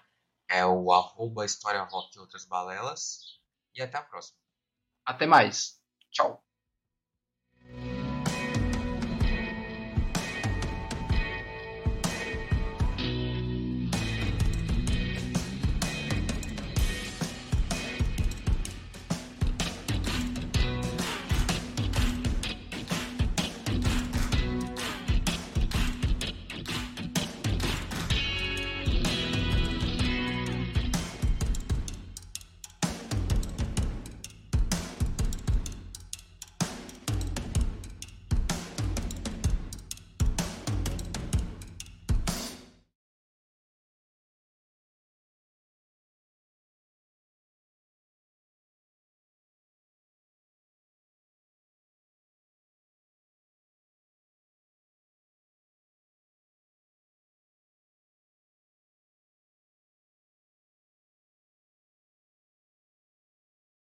é 0.49 0.67
o 0.67 0.93
arroba 0.93 1.47
e 1.47 2.19
Outras 2.19 2.45
Balelas. 2.45 3.41
E 3.77 3.81
até 3.81 3.97
a 3.97 4.03
próxima. 4.03 4.37
Até 5.05 5.25
mais. 5.25 5.81
Tchau. 6.11 6.46